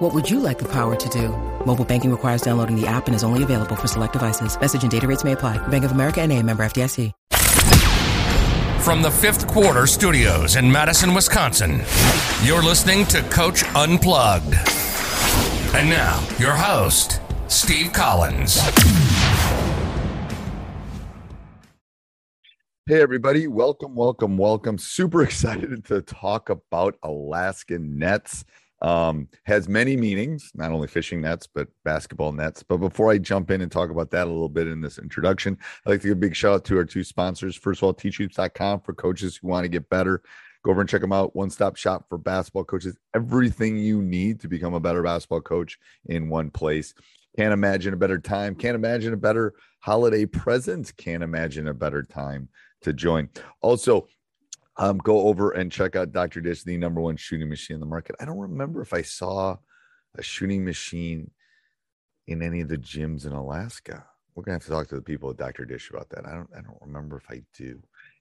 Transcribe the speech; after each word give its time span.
What 0.00 0.14
would 0.14 0.30
you 0.30 0.40
like 0.40 0.58
the 0.58 0.68
power 0.72 0.96
to 0.96 1.08
do? 1.10 1.28
Mobile 1.66 1.84
banking 1.84 2.10
requires 2.10 2.40
downloading 2.40 2.74
the 2.74 2.86
app 2.86 3.06
and 3.06 3.14
is 3.14 3.22
only 3.22 3.42
available 3.42 3.76
for 3.76 3.86
select 3.86 4.14
devices. 4.14 4.58
Message 4.58 4.80
and 4.80 4.90
data 4.90 5.06
rates 5.06 5.24
may 5.24 5.32
apply. 5.32 5.58
Bank 5.68 5.84
of 5.84 5.92
America 5.92 6.22
and 6.22 6.32
a 6.32 6.42
member 6.42 6.62
FDIC. 6.62 7.12
From 8.80 9.02
the 9.02 9.10
fifth 9.10 9.46
quarter 9.46 9.86
studios 9.86 10.56
in 10.56 10.72
Madison, 10.72 11.12
Wisconsin, 11.12 11.82
you're 12.42 12.62
listening 12.62 13.04
to 13.08 13.20
Coach 13.24 13.62
Unplugged. 13.74 14.54
And 15.74 15.90
now, 15.90 16.26
your 16.38 16.52
host, 16.52 17.20
Steve 17.48 17.92
Collins. 17.92 18.58
Hey, 22.86 23.02
everybody. 23.02 23.48
Welcome, 23.48 23.94
welcome, 23.94 24.38
welcome. 24.38 24.78
Super 24.78 25.22
excited 25.24 25.84
to 25.84 26.00
talk 26.00 26.48
about 26.48 26.96
Alaskan 27.02 27.98
nets. 27.98 28.46
Um, 28.82 29.28
has 29.44 29.68
many 29.68 29.96
meanings, 29.96 30.50
not 30.54 30.72
only 30.72 30.88
fishing 30.88 31.20
nets, 31.20 31.46
but 31.46 31.68
basketball 31.84 32.32
nets. 32.32 32.62
But 32.62 32.78
before 32.78 33.10
I 33.10 33.18
jump 33.18 33.50
in 33.50 33.60
and 33.60 33.70
talk 33.70 33.90
about 33.90 34.10
that 34.12 34.26
a 34.26 34.30
little 34.30 34.48
bit 34.48 34.68
in 34.68 34.80
this 34.80 34.98
introduction, 34.98 35.58
I'd 35.84 35.90
like 35.90 36.00
to 36.02 36.08
give 36.08 36.16
a 36.16 36.20
big 36.20 36.34
shout 36.34 36.54
out 36.54 36.64
to 36.66 36.78
our 36.78 36.84
two 36.84 37.04
sponsors. 37.04 37.56
First 37.56 37.80
of 37.80 37.84
all, 37.84 37.94
teachhoops.com 37.94 38.80
for 38.80 38.94
coaches 38.94 39.36
who 39.36 39.48
want 39.48 39.64
to 39.64 39.68
get 39.68 39.88
better. 39.90 40.22
Go 40.62 40.70
over 40.70 40.80
and 40.80 40.90
check 40.90 41.00
them 41.00 41.12
out. 41.12 41.34
One 41.34 41.50
stop 41.50 41.76
shop 41.76 42.06
for 42.08 42.18
basketball 42.18 42.64
coaches. 42.64 42.96
Everything 43.14 43.78
you 43.78 44.02
need 44.02 44.40
to 44.40 44.48
become 44.48 44.74
a 44.74 44.80
better 44.80 45.02
basketball 45.02 45.40
coach 45.40 45.78
in 46.06 46.28
one 46.28 46.50
place. 46.50 46.94
Can't 47.36 47.52
imagine 47.52 47.94
a 47.94 47.96
better 47.96 48.18
time. 48.18 48.54
Can't 48.54 48.74
imagine 48.74 49.14
a 49.14 49.16
better 49.16 49.54
holiday 49.80 50.26
present. 50.26 50.94
Can't 50.96 51.22
imagine 51.22 51.68
a 51.68 51.74
better 51.74 52.02
time 52.02 52.48
to 52.82 52.92
join. 52.92 53.28
Also, 53.62 54.08
um, 54.80 54.96
go 54.98 55.28
over 55.28 55.50
and 55.52 55.70
check 55.70 55.94
out 55.94 56.10
Dr. 56.10 56.40
Dish, 56.40 56.62
the 56.62 56.76
number 56.78 57.02
one 57.02 57.16
shooting 57.16 57.50
machine 57.50 57.74
in 57.74 57.80
the 57.80 57.86
market. 57.86 58.16
I 58.18 58.24
don't 58.24 58.38
remember 58.38 58.80
if 58.80 58.94
I 58.94 59.02
saw 59.02 59.56
a 60.16 60.22
shooting 60.22 60.64
machine 60.64 61.30
in 62.26 62.42
any 62.42 62.62
of 62.62 62.68
the 62.68 62.78
gyms 62.78 63.26
in 63.26 63.32
Alaska. 63.32 64.06
We're 64.34 64.44
gonna 64.44 64.54
have 64.54 64.64
to 64.64 64.70
talk 64.70 64.88
to 64.88 64.94
the 64.94 65.02
people 65.02 65.28
at 65.28 65.36
Dr. 65.36 65.66
Dish 65.66 65.90
about 65.90 66.08
that. 66.10 66.24
I 66.24 66.32
don't 66.32 66.48
I 66.56 66.62
don't 66.62 66.78
remember 66.80 67.18
if 67.18 67.30
I 67.30 67.42
do. 67.52 67.78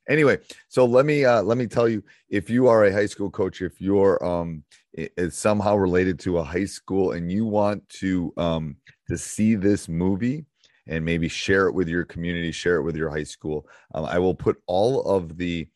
Anyway, 0.10 0.40
so 0.68 0.84
let 0.84 1.06
me 1.06 1.24
uh, 1.24 1.42
let 1.42 1.58
me 1.58 1.66
tell 1.66 1.88
you 1.88 2.04
if 2.28 2.50
you 2.50 2.68
are 2.68 2.84
a 2.84 2.92
high 2.92 3.06
school 3.06 3.30
coach, 3.30 3.62
if 3.62 3.80
you're 3.80 4.22
um 4.24 4.64
is 4.94 5.38
somehow 5.38 5.78
related 5.78 6.20
to 6.20 6.40
a 6.40 6.44
high 6.44 6.66
school 6.66 7.14
and 7.14 7.32
you 7.32 7.46
want 7.46 7.88
to 7.90 8.34
um 8.36 8.76
to 9.08 9.18
see 9.18 9.56
this 9.56 9.88
movie 9.88 10.46
and 10.88 11.06
maybe 11.06 11.30
share 11.30 11.68
it 11.68 11.74
with 11.74 11.88
your 11.88 12.04
community, 12.04 12.52
share 12.52 12.78
it 12.78 12.84
with 12.84 12.98
your 12.98 13.10
high 13.10 13.24
school. 13.24 13.66
Um, 13.94 14.04
I 14.04 14.20
will 14.20 14.36
put 14.36 14.62
all 14.66 15.04
of 15.04 15.38
the 15.38 15.70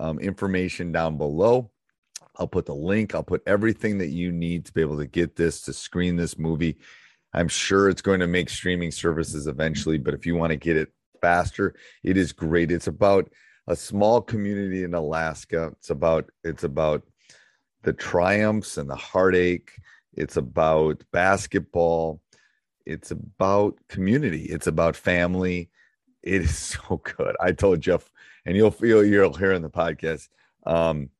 um, 0.00 0.18
information 0.18 0.90
down 0.90 1.16
below. 1.18 1.70
I'll 2.36 2.48
put 2.48 2.66
the 2.66 2.74
link, 2.74 3.14
I'll 3.14 3.22
put 3.22 3.42
everything 3.46 3.98
that 3.98 4.08
you 4.08 4.32
need 4.32 4.64
to 4.64 4.72
be 4.72 4.80
able 4.80 4.98
to 4.98 5.06
get 5.06 5.36
this 5.36 5.60
to 5.62 5.72
screen 5.72 6.16
this 6.16 6.38
movie. 6.38 6.78
I'm 7.34 7.48
sure 7.48 7.88
it's 7.88 8.02
going 8.02 8.20
to 8.20 8.26
make 8.26 8.48
streaming 8.48 8.90
services 8.90 9.46
eventually, 9.46 9.98
but 9.98 10.14
if 10.14 10.24
you 10.24 10.36
want 10.36 10.50
to 10.50 10.56
get 10.56 10.76
it 10.76 10.92
faster, 11.20 11.74
it 12.02 12.16
is 12.16 12.32
great. 12.32 12.72
It's 12.72 12.86
about 12.86 13.30
a 13.66 13.76
small 13.76 14.22
community 14.22 14.84
in 14.84 14.94
Alaska. 14.94 15.72
It's 15.78 15.90
about 15.90 16.30
it's 16.42 16.64
about 16.64 17.02
the 17.82 17.92
triumphs 17.92 18.78
and 18.78 18.88
the 18.88 18.96
heartache. 18.96 19.72
It's 20.14 20.36
about 20.36 21.04
basketball. 21.12 22.20
It's 22.86 23.10
about 23.10 23.78
community. 23.88 24.44
It's 24.44 24.66
about 24.66 24.96
family. 24.96 25.70
It 26.22 26.42
is 26.42 26.56
so 26.88 27.02
good. 27.04 27.36
I 27.38 27.52
told 27.52 27.80
Jeff 27.82 28.10
and 28.46 28.56
you'll 28.56 28.70
feel 28.70 29.04
you'll 29.04 29.34
hear 29.34 29.52
in 29.52 29.62
the 29.62 29.70
podcast. 29.70 30.28
Um, 30.66 31.10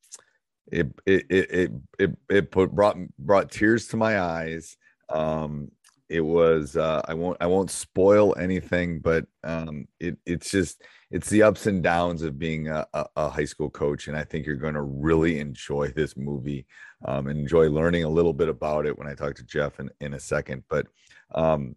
it 0.70 0.88
it 1.06 1.26
it 1.30 1.70
it 1.98 2.10
it 2.28 2.50
put 2.50 2.72
brought 2.72 2.96
brought 3.18 3.50
tears 3.50 3.88
to 3.88 3.96
my 3.96 4.20
eyes. 4.20 4.76
Um, 5.08 5.70
it 6.08 6.20
was 6.20 6.76
uh, 6.76 7.02
I 7.06 7.14
won't 7.14 7.36
I 7.40 7.46
won't 7.46 7.70
spoil 7.70 8.36
anything, 8.36 8.98
but 8.98 9.26
um, 9.44 9.86
it 10.00 10.18
it's 10.26 10.50
just 10.50 10.82
it's 11.10 11.30
the 11.30 11.42
ups 11.42 11.66
and 11.66 11.82
downs 11.82 12.22
of 12.22 12.38
being 12.38 12.68
a, 12.68 12.86
a, 13.16 13.28
high 13.28 13.44
school 13.44 13.70
coach, 13.70 14.06
and 14.06 14.16
I 14.16 14.22
think 14.22 14.46
you're 14.46 14.56
going 14.56 14.74
to 14.74 14.82
really 14.82 15.40
enjoy 15.40 15.88
this 15.88 16.16
movie 16.16 16.66
um, 17.04 17.26
and 17.26 17.38
enjoy 17.38 17.68
learning 17.68 18.04
a 18.04 18.08
little 18.08 18.32
bit 18.32 18.48
about 18.48 18.86
it 18.86 18.96
when 18.96 19.08
I 19.08 19.14
talk 19.14 19.34
to 19.36 19.44
Jeff 19.44 19.80
in, 19.80 19.90
in 20.00 20.14
a 20.14 20.20
second. 20.20 20.62
But 20.68 20.86
um, 21.34 21.74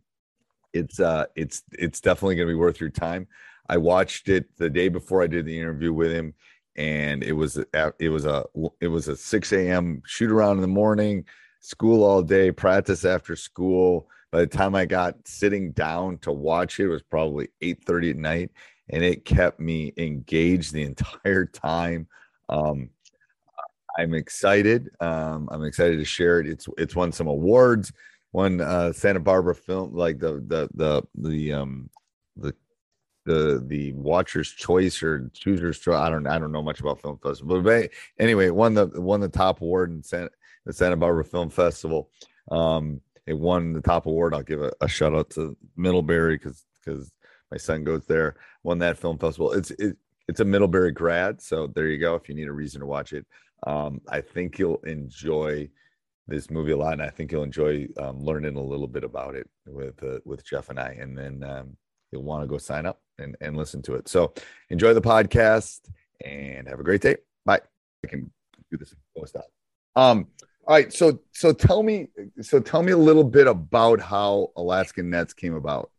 it's 0.73 0.99
uh, 0.99 1.25
it's 1.35 1.63
it's 1.71 2.01
definitely 2.01 2.35
going 2.35 2.47
to 2.47 2.53
be 2.53 2.59
worth 2.59 2.79
your 2.79 2.89
time. 2.89 3.27
I 3.69 3.77
watched 3.77 4.29
it 4.29 4.55
the 4.57 4.69
day 4.69 4.89
before 4.89 5.23
I 5.23 5.27
did 5.27 5.45
the 5.45 5.59
interview 5.59 5.93
with 5.93 6.11
him, 6.11 6.33
and 6.75 7.23
it 7.23 7.33
was 7.33 7.57
it 7.99 8.09
was 8.09 8.25
a 8.25 8.45
it 8.81 8.87
was 8.87 9.07
a 9.07 9.15
6 9.15 9.53
a.m. 9.53 10.01
shoot 10.05 10.31
around 10.31 10.57
in 10.57 10.61
the 10.61 10.67
morning, 10.67 11.25
school 11.59 12.03
all 12.03 12.21
day, 12.21 12.51
practice 12.51 13.05
after 13.05 13.35
school. 13.35 14.09
By 14.31 14.41
the 14.41 14.47
time 14.47 14.73
I 14.75 14.85
got 14.85 15.15
sitting 15.27 15.71
down 15.71 16.17
to 16.19 16.31
watch 16.31 16.79
it, 16.79 16.85
it 16.85 16.87
was 16.87 17.03
probably 17.03 17.49
8:30 17.61 18.11
at 18.11 18.17
night, 18.17 18.51
and 18.89 19.03
it 19.03 19.25
kept 19.25 19.59
me 19.59 19.93
engaged 19.97 20.73
the 20.73 20.83
entire 20.83 21.45
time. 21.45 22.07
Um, 22.49 22.89
I'm 23.97 24.13
excited. 24.13 24.89
Um, 24.99 25.47
I'm 25.51 25.63
excited 25.63 25.97
to 25.97 26.05
share 26.05 26.39
it. 26.39 26.47
It's 26.47 26.67
it's 26.77 26.95
won 26.95 27.11
some 27.11 27.27
awards. 27.27 27.91
Won 28.31 28.61
uh, 28.61 28.91
Santa 28.91 29.19
Barbara 29.19 29.55
film 29.55 29.93
like 29.93 30.19
the 30.19 30.43
the 30.47 30.67
the 30.73 31.03
the 31.15 31.53
um 31.53 31.89
the 32.35 32.55
the 33.25 33.63
the 33.67 33.93
watcher's 33.93 34.49
choice 34.49 35.01
or 35.01 35.31
chooser's 35.33 35.79
choice. 35.79 35.95
I 35.95 36.09
don't 36.09 36.27
I 36.27 36.39
don't 36.39 36.51
know 36.51 36.61
much 36.61 36.79
about 36.79 37.01
film 37.01 37.17
festival, 37.17 37.61
but 37.61 37.89
anyway, 38.19 38.49
won 38.49 38.73
the 38.73 38.87
won 38.95 39.19
the 39.19 39.29
top 39.29 39.61
award 39.61 39.91
in 39.91 40.03
Santa, 40.03 40.29
the 40.65 40.73
Santa 40.73 40.95
Barbara 40.95 41.25
Film 41.25 41.49
Festival. 41.49 42.09
Um, 42.51 43.01
it 43.25 43.37
won 43.37 43.73
the 43.73 43.81
top 43.81 44.05
award. 44.05 44.33
I'll 44.33 44.43
give 44.43 44.61
a, 44.61 44.71
a 44.81 44.87
shout 44.87 45.13
out 45.13 45.29
to 45.31 45.55
Middlebury 45.77 46.35
because 46.35 46.65
because 46.83 47.11
my 47.51 47.57
son 47.57 47.83
goes 47.83 48.05
there. 48.05 48.35
Won 48.63 48.79
that 48.79 48.97
film 48.97 49.17
festival. 49.17 49.53
It's 49.53 49.71
it, 49.71 49.97
it's 50.27 50.39
a 50.39 50.45
Middlebury 50.45 50.91
grad, 50.91 51.41
so 51.41 51.67
there 51.67 51.87
you 51.87 51.97
go. 51.97 52.15
If 52.15 52.29
you 52.29 52.35
need 52.35 52.47
a 52.47 52.53
reason 52.53 52.81
to 52.81 52.87
watch 52.87 53.13
it, 53.13 53.25
um, 53.67 54.01
I 54.09 54.21
think 54.21 54.57
you'll 54.57 54.81
enjoy 54.85 55.69
this 56.27 56.49
movie 56.49 56.71
a 56.71 56.77
lot, 56.77 56.93
and 56.93 57.01
I 57.01 57.09
think 57.09 57.31
you'll 57.31 57.43
enjoy 57.43 57.87
um, 57.97 58.19
learning 58.19 58.55
a 58.55 58.61
little 58.61 58.87
bit 58.87 59.03
about 59.03 59.35
it 59.35 59.49
with 59.65 60.01
uh, 60.03 60.19
with 60.25 60.45
Jeff 60.45 60.69
and 60.69 60.79
I. 60.79 60.97
And 60.99 61.17
then 61.17 61.43
um, 61.43 61.77
you'll 62.13 62.23
want 62.23 62.43
to 62.43 62.47
go 62.47 62.57
sign 62.57 62.85
up 62.85 63.01
and, 63.17 63.35
and 63.41 63.57
listen 63.57 63.81
to 63.81 63.95
it. 63.95 64.07
So 64.07 64.33
enjoy 64.69 64.93
the 64.93 65.01
podcast 65.01 65.81
and 66.23 66.67
have 66.67 66.79
a 66.79 66.83
great 66.83 67.01
day. 67.01 67.17
Bye. 67.45 67.61
I 68.05 68.07
can 68.07 68.31
do 68.71 68.77
this 68.77 68.95
post 69.17 69.35
out. 69.35 69.45
Um, 69.95 70.27
all 70.65 70.75
right. 70.75 70.93
So 70.93 71.19
so 71.33 71.51
tell 71.51 71.83
me 71.83 72.07
so 72.41 72.59
tell 72.59 72.83
me 72.83 72.93
a 72.93 72.97
little 72.97 73.23
bit 73.23 73.47
about 73.47 73.99
how 73.99 74.51
Alaskan 74.55 75.09
Nets 75.09 75.33
came 75.33 75.55
about. 75.55 75.89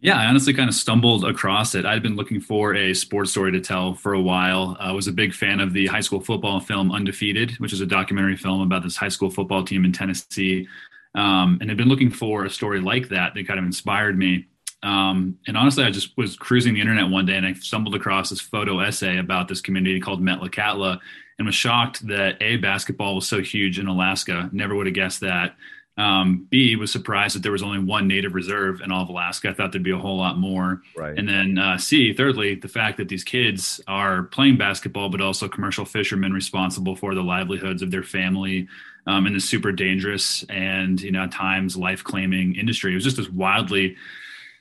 Yeah, 0.00 0.18
I 0.18 0.26
honestly 0.26 0.52
kind 0.52 0.68
of 0.68 0.74
stumbled 0.74 1.24
across 1.24 1.74
it. 1.74 1.86
I'd 1.86 2.02
been 2.02 2.16
looking 2.16 2.40
for 2.40 2.74
a 2.74 2.92
sports 2.92 3.30
story 3.30 3.52
to 3.52 3.60
tell 3.60 3.94
for 3.94 4.12
a 4.12 4.20
while. 4.20 4.76
I 4.78 4.92
was 4.92 5.06
a 5.06 5.12
big 5.12 5.32
fan 5.32 5.60
of 5.60 5.72
the 5.72 5.86
high 5.86 6.00
school 6.00 6.20
football 6.20 6.60
film 6.60 6.92
Undefeated, 6.92 7.52
which 7.52 7.72
is 7.72 7.80
a 7.80 7.86
documentary 7.86 8.36
film 8.36 8.60
about 8.60 8.82
this 8.82 8.96
high 8.96 9.08
school 9.08 9.30
football 9.30 9.64
team 9.64 9.84
in 9.84 9.92
Tennessee. 9.92 10.68
Um, 11.14 11.58
and 11.60 11.70
had 11.70 11.78
been 11.78 11.88
looking 11.88 12.10
for 12.10 12.44
a 12.44 12.50
story 12.50 12.80
like 12.80 13.08
that 13.10 13.34
that 13.34 13.46
kind 13.46 13.58
of 13.58 13.64
inspired 13.64 14.18
me. 14.18 14.46
Um, 14.84 15.38
and 15.46 15.56
honestly, 15.56 15.82
I 15.82 15.90
just 15.90 16.14
was 16.16 16.36
cruising 16.36 16.74
the 16.74 16.80
internet 16.80 17.08
one 17.08 17.24
day 17.24 17.36
and 17.36 17.46
I 17.46 17.54
stumbled 17.54 17.94
across 17.94 18.28
this 18.28 18.40
photo 18.40 18.80
essay 18.80 19.16
about 19.16 19.48
this 19.48 19.62
community 19.62 19.98
called 19.98 20.20
Metlakatla 20.20 21.00
and 21.38 21.46
was 21.46 21.54
shocked 21.54 22.06
that 22.06 22.36
A, 22.42 22.56
basketball 22.56 23.14
was 23.14 23.26
so 23.26 23.40
huge 23.40 23.78
in 23.78 23.86
Alaska. 23.86 24.50
Never 24.52 24.74
would 24.74 24.86
have 24.86 24.94
guessed 24.94 25.20
that. 25.20 25.56
Um, 25.96 26.46
B, 26.50 26.76
was 26.76 26.92
surprised 26.92 27.34
that 27.34 27.42
there 27.42 27.52
was 27.52 27.62
only 27.62 27.78
one 27.78 28.08
native 28.08 28.34
reserve 28.34 28.80
in 28.82 28.92
all 28.92 29.02
of 29.02 29.08
Alaska. 29.08 29.48
I 29.48 29.54
thought 29.54 29.72
there'd 29.72 29.82
be 29.84 29.92
a 29.92 29.98
whole 29.98 30.18
lot 30.18 30.36
more. 30.36 30.82
Right. 30.96 31.16
And 31.16 31.26
then 31.26 31.56
uh, 31.56 31.78
C, 31.78 32.12
thirdly, 32.12 32.56
the 32.56 32.68
fact 32.68 32.98
that 32.98 33.08
these 33.08 33.24
kids 33.24 33.80
are 33.86 34.24
playing 34.24 34.58
basketball, 34.58 35.08
but 35.08 35.20
also 35.20 35.48
commercial 35.48 35.84
fishermen 35.84 36.32
responsible 36.32 36.94
for 36.94 37.14
the 37.14 37.22
livelihoods 37.22 37.80
of 37.80 37.90
their 37.90 38.02
family 38.02 38.68
um, 39.06 39.26
in 39.26 39.32
this 39.32 39.44
super 39.44 39.72
dangerous 39.72 40.44
and, 40.50 41.00
you 41.00 41.12
know, 41.12 41.22
at 41.22 41.32
times 41.32 41.76
life 41.76 42.02
claiming 42.02 42.56
industry. 42.56 42.90
It 42.92 42.96
was 42.96 43.04
just 43.04 43.16
this 43.16 43.30
wildly 43.30 43.96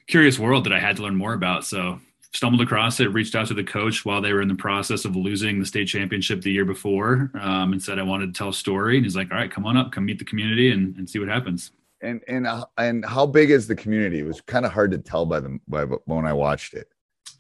curious 0.07 0.39
world 0.39 0.65
that 0.65 0.73
I 0.73 0.79
had 0.79 0.97
to 0.97 1.03
learn 1.03 1.15
more 1.15 1.33
about. 1.33 1.65
So 1.65 2.00
stumbled 2.33 2.61
across 2.61 3.00
it, 3.00 3.05
reached 3.13 3.35
out 3.35 3.47
to 3.47 3.53
the 3.53 3.63
coach 3.63 4.05
while 4.05 4.21
they 4.21 4.33
were 4.33 4.41
in 4.41 4.47
the 4.47 4.55
process 4.55 5.05
of 5.05 5.15
losing 5.15 5.59
the 5.59 5.65
state 5.65 5.88
championship 5.88 6.41
the 6.41 6.51
year 6.51 6.65
before, 6.65 7.31
um, 7.39 7.73
and 7.73 7.81
said 7.81 8.00
I 8.00 8.03
wanted 8.03 8.33
to 8.33 8.38
tell 8.38 8.50
a 8.50 8.53
story. 8.53 8.97
And 8.97 9.05
he's 9.05 9.15
like, 9.15 9.31
"All 9.31 9.38
right, 9.38 9.51
come 9.51 9.65
on 9.65 9.77
up, 9.77 9.91
come 9.91 10.05
meet 10.05 10.19
the 10.19 10.25
community, 10.25 10.71
and, 10.71 10.95
and 10.97 11.09
see 11.09 11.19
what 11.19 11.29
happens." 11.29 11.71
And 12.01 12.21
and 12.27 12.47
uh, 12.47 12.65
and 12.77 13.05
how 13.05 13.25
big 13.25 13.51
is 13.51 13.67
the 13.67 13.75
community? 13.75 14.19
It 14.19 14.25
was 14.25 14.41
kind 14.41 14.65
of 14.65 14.71
hard 14.71 14.91
to 14.91 14.97
tell 14.97 15.25
by 15.25 15.39
the 15.39 15.59
by 15.67 15.83
when 15.83 16.25
I 16.25 16.33
watched 16.33 16.73
it. 16.73 16.88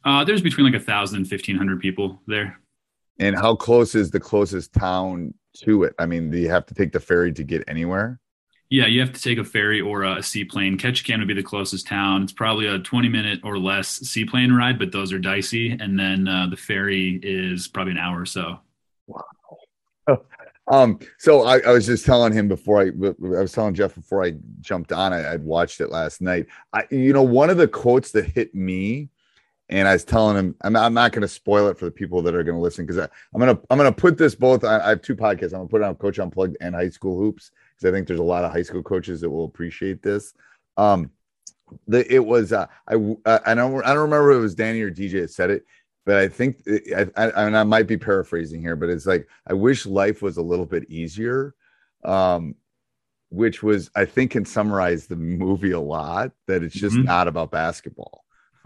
Uh, 0.05 0.23
there's 0.23 0.41
between 0.41 0.65
like 0.65 0.79
a 0.79 0.83
thousand 0.83 1.17
and 1.17 1.27
fifteen 1.27 1.57
hundred 1.57 1.79
people 1.79 2.21
there. 2.27 2.59
And 3.19 3.35
how 3.35 3.55
close 3.55 3.93
is 3.93 4.09
the 4.09 4.19
closest 4.19 4.73
town 4.73 5.33
to 5.57 5.83
it? 5.83 5.93
I 5.99 6.05
mean, 6.07 6.31
do 6.31 6.37
you 6.37 6.49
have 6.49 6.65
to 6.67 6.73
take 6.73 6.91
the 6.91 6.99
ferry 6.99 7.31
to 7.33 7.43
get 7.43 7.63
anywhere? 7.67 8.19
Yeah, 8.69 8.87
you 8.87 9.01
have 9.01 9.13
to 9.13 9.21
take 9.21 9.37
a 9.37 9.43
ferry 9.43 9.81
or 9.81 10.03
a 10.03 10.23
seaplane. 10.23 10.77
Ketchikan 10.77 11.19
would 11.19 11.27
be 11.27 11.33
the 11.33 11.43
closest 11.43 11.85
town. 11.85 12.23
It's 12.23 12.31
probably 12.31 12.65
a 12.65 12.79
20 12.79 13.07
minute 13.07 13.39
or 13.43 13.59
less 13.59 13.87
seaplane 13.87 14.51
ride, 14.51 14.79
but 14.79 14.91
those 14.91 15.13
are 15.13 15.19
dicey. 15.19 15.71
And 15.71 15.99
then 15.99 16.27
uh, 16.27 16.47
the 16.49 16.57
ferry 16.57 17.19
is 17.21 17.67
probably 17.67 17.91
an 17.91 17.99
hour 17.99 18.21
or 18.21 18.25
so. 18.25 18.59
Wow. 19.07 19.25
Um, 20.67 20.99
so 21.17 21.43
I, 21.43 21.59
I, 21.59 21.71
was 21.71 21.85
just 21.85 22.05
telling 22.05 22.31
him 22.31 22.47
before 22.47 22.81
I, 22.81 22.85
I 22.85 23.41
was 23.41 23.51
telling 23.51 23.73
Jeff 23.73 23.95
before 23.95 24.23
I 24.23 24.35
jumped 24.61 24.93
on, 24.93 25.11
I, 25.11 25.33
would 25.33 25.43
watched 25.43 25.81
it 25.81 25.89
last 25.89 26.21
night. 26.21 26.45
I, 26.71 26.85
you 26.89 27.11
know, 27.11 27.21
one 27.21 27.49
of 27.49 27.57
the 27.57 27.67
quotes 27.67 28.11
that 28.11 28.27
hit 28.27 28.55
me, 28.55 29.09
and 29.67 29.89
I 29.89 29.93
was 29.93 30.05
telling 30.05 30.37
him, 30.37 30.55
I'm, 30.61 30.75
I'm 30.77 30.93
not 30.93 31.11
going 31.11 31.23
to 31.23 31.27
spoil 31.27 31.67
it 31.67 31.77
for 31.77 31.83
the 31.83 31.91
people 31.91 32.21
that 32.21 32.33
are 32.33 32.43
going 32.43 32.55
to 32.55 32.61
listen 32.61 32.85
because 32.85 32.97
I'm 32.97 33.41
going 33.41 33.53
to, 33.53 33.61
I'm 33.69 33.77
going 33.77 33.93
to 33.93 34.01
put 34.01 34.17
this 34.17 34.35
both. 34.35 34.63
I, 34.63 34.79
I, 34.79 34.89
have 34.89 35.01
two 35.01 35.17
podcasts. 35.17 35.51
I'm 35.51 35.59
going 35.59 35.67
to 35.67 35.71
put 35.71 35.81
it 35.81 35.85
on 35.85 35.95
Coach 35.95 36.19
Unplugged 36.19 36.55
and 36.61 36.73
High 36.73 36.89
School 36.89 37.17
Hoops 37.17 37.51
because 37.83 37.93
I 37.93 37.95
think 37.95 38.07
there's 38.07 38.19
a 38.19 38.23
lot 38.23 38.45
of 38.45 38.51
high 38.51 38.61
school 38.61 38.83
coaches 38.83 39.21
that 39.21 39.29
will 39.29 39.45
appreciate 39.45 40.01
this. 40.01 40.33
Um, 40.77 41.11
the, 41.87 42.11
it 42.13 42.25
was, 42.25 42.53
uh, 42.53 42.67
I, 42.87 42.95
uh, 43.25 43.39
I 43.45 43.53
don't, 43.53 43.83
I 43.83 43.89
don't 43.89 44.03
remember 44.03 44.31
if 44.31 44.37
it 44.37 44.41
was 44.41 44.55
Danny 44.55 44.81
or 44.81 44.91
DJ 44.91 45.21
that 45.21 45.31
said 45.31 45.49
it 45.49 45.65
but 46.05 46.17
I 46.17 46.27
think 46.27 46.61
I, 46.95 47.07
I, 47.15 47.45
and 47.45 47.57
I 47.57 47.63
might 47.63 47.87
be 47.87 47.97
paraphrasing 47.97 48.61
here, 48.61 48.75
but 48.75 48.89
it's 48.89 49.05
like 49.05 49.27
I 49.47 49.53
wish 49.53 49.85
life 49.85 50.21
was 50.21 50.37
a 50.37 50.41
little 50.41 50.65
bit 50.65 50.89
easier, 50.89 51.55
um, 52.03 52.55
which 53.29 53.63
was 53.63 53.89
I 53.95 54.05
think 54.05 54.31
can 54.31 54.45
summarize 54.45 55.07
the 55.07 55.15
movie 55.15 55.71
a 55.71 55.79
lot. 55.79 56.31
That 56.47 56.63
it's 56.63 56.75
just 56.75 56.95
mm-hmm. 56.95 57.05
not 57.05 57.27
about 57.27 57.51
basketball. 57.51 58.25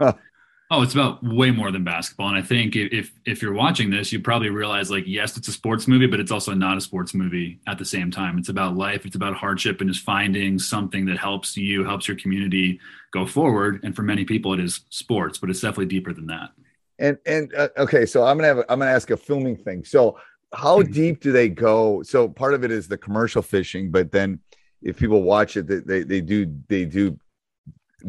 oh, 0.70 0.82
it's 0.82 0.92
about 0.92 1.22
way 1.22 1.50
more 1.50 1.70
than 1.70 1.82
basketball. 1.82 2.28
And 2.28 2.36
I 2.36 2.42
think 2.42 2.76
if 2.76 3.12
if 3.24 3.40
you're 3.40 3.54
watching 3.54 3.90
this, 3.90 4.12
you 4.12 4.20
probably 4.20 4.50
realize 4.50 4.90
like 4.90 5.04
yes, 5.06 5.36
it's 5.36 5.48
a 5.48 5.52
sports 5.52 5.88
movie, 5.88 6.06
but 6.06 6.20
it's 6.20 6.30
also 6.30 6.52
not 6.52 6.76
a 6.76 6.80
sports 6.80 7.14
movie 7.14 7.58
at 7.66 7.78
the 7.78 7.84
same 7.84 8.10
time. 8.10 8.38
It's 8.38 8.48
about 8.48 8.76
life. 8.76 9.06
It's 9.06 9.16
about 9.16 9.34
hardship 9.34 9.80
and 9.80 9.90
just 9.90 10.04
finding 10.04 10.58
something 10.58 11.06
that 11.06 11.18
helps 11.18 11.56
you, 11.56 11.84
helps 11.84 12.06
your 12.06 12.16
community 12.16 12.80
go 13.12 13.24
forward. 13.26 13.80
And 13.82 13.96
for 13.96 14.02
many 14.02 14.24
people, 14.24 14.52
it 14.52 14.60
is 14.60 14.80
sports, 14.90 15.38
but 15.38 15.50
it's 15.50 15.60
definitely 15.60 15.86
deeper 15.86 16.12
than 16.12 16.26
that. 16.26 16.50
And 16.98 17.18
and 17.24 17.54
uh, 17.54 17.68
okay, 17.78 18.04
so 18.04 18.24
I'm 18.24 18.36
gonna 18.36 18.48
have 18.48 18.58
a, 18.58 18.72
I'm 18.72 18.78
gonna 18.78 18.90
ask 18.90 19.10
a 19.10 19.16
filming 19.16 19.56
thing. 19.56 19.84
So 19.84 20.18
how 20.52 20.80
mm-hmm. 20.80 20.92
deep 20.92 21.20
do 21.20 21.32
they 21.32 21.48
go? 21.48 22.02
So 22.02 22.28
part 22.28 22.54
of 22.54 22.64
it 22.64 22.70
is 22.70 22.88
the 22.88 22.98
commercial 22.98 23.42
fishing, 23.42 23.90
but 23.90 24.12
then 24.12 24.40
if 24.82 24.98
people 24.98 25.22
watch 25.22 25.56
it, 25.56 25.66
they 25.66 25.80
they, 25.80 26.02
they 26.02 26.20
do 26.20 26.54
they 26.68 26.84
do 26.84 27.18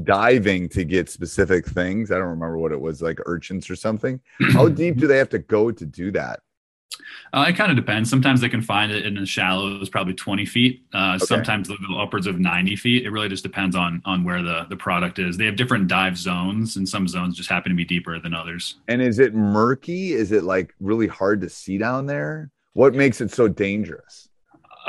diving 0.03 0.69
to 0.69 0.83
get 0.83 1.09
specific 1.09 1.65
things. 1.65 2.11
I 2.11 2.15
don't 2.15 2.27
remember 2.27 2.57
what 2.57 2.71
it 2.71 2.79
was 2.79 3.01
like 3.01 3.19
urchins 3.25 3.69
or 3.69 3.75
something. 3.75 4.19
How 4.51 4.67
deep 4.69 4.97
do 4.97 5.07
they 5.07 5.17
have 5.17 5.29
to 5.29 5.39
go 5.39 5.71
to 5.71 5.85
do 5.85 6.11
that? 6.11 6.39
Uh, 7.33 7.45
it 7.47 7.55
kind 7.55 7.71
of 7.71 7.75
depends. 7.75 8.09
Sometimes 8.09 8.41
they 8.41 8.49
can 8.49 8.61
find 8.61 8.91
it 8.91 9.05
in 9.05 9.15
the 9.15 9.25
shallows, 9.25 9.89
probably 9.89 10.13
20 10.13 10.45
feet. 10.45 10.83
Uh, 10.93 11.13
okay. 11.15 11.25
Sometimes 11.25 11.67
they'll 11.67 11.77
go 11.87 11.99
upwards 11.99 12.27
of 12.27 12.39
90 12.39 12.75
feet. 12.75 13.05
It 13.05 13.11
really 13.11 13.29
just 13.29 13.43
depends 13.43 13.75
on 13.75 14.01
on 14.05 14.23
where 14.23 14.41
the 14.41 14.65
the 14.69 14.75
product 14.75 15.19
is. 15.19 15.37
They 15.37 15.45
have 15.45 15.55
different 15.55 15.87
dive 15.87 16.17
zones, 16.17 16.75
and 16.75 16.87
some 16.87 17.07
zones 17.07 17.35
just 17.35 17.49
happen 17.49 17.71
to 17.71 17.75
be 17.75 17.85
deeper 17.85 18.19
than 18.19 18.33
others. 18.33 18.75
And 18.87 19.01
is 19.01 19.19
it 19.19 19.33
murky? 19.33 20.13
Is 20.13 20.31
it 20.31 20.43
like 20.43 20.73
really 20.79 21.07
hard 21.07 21.41
to 21.41 21.49
see 21.49 21.77
down 21.77 22.05
there? 22.05 22.51
What 22.73 22.93
makes 22.93 23.21
it 23.21 23.31
so 23.31 23.47
dangerous? 23.47 24.28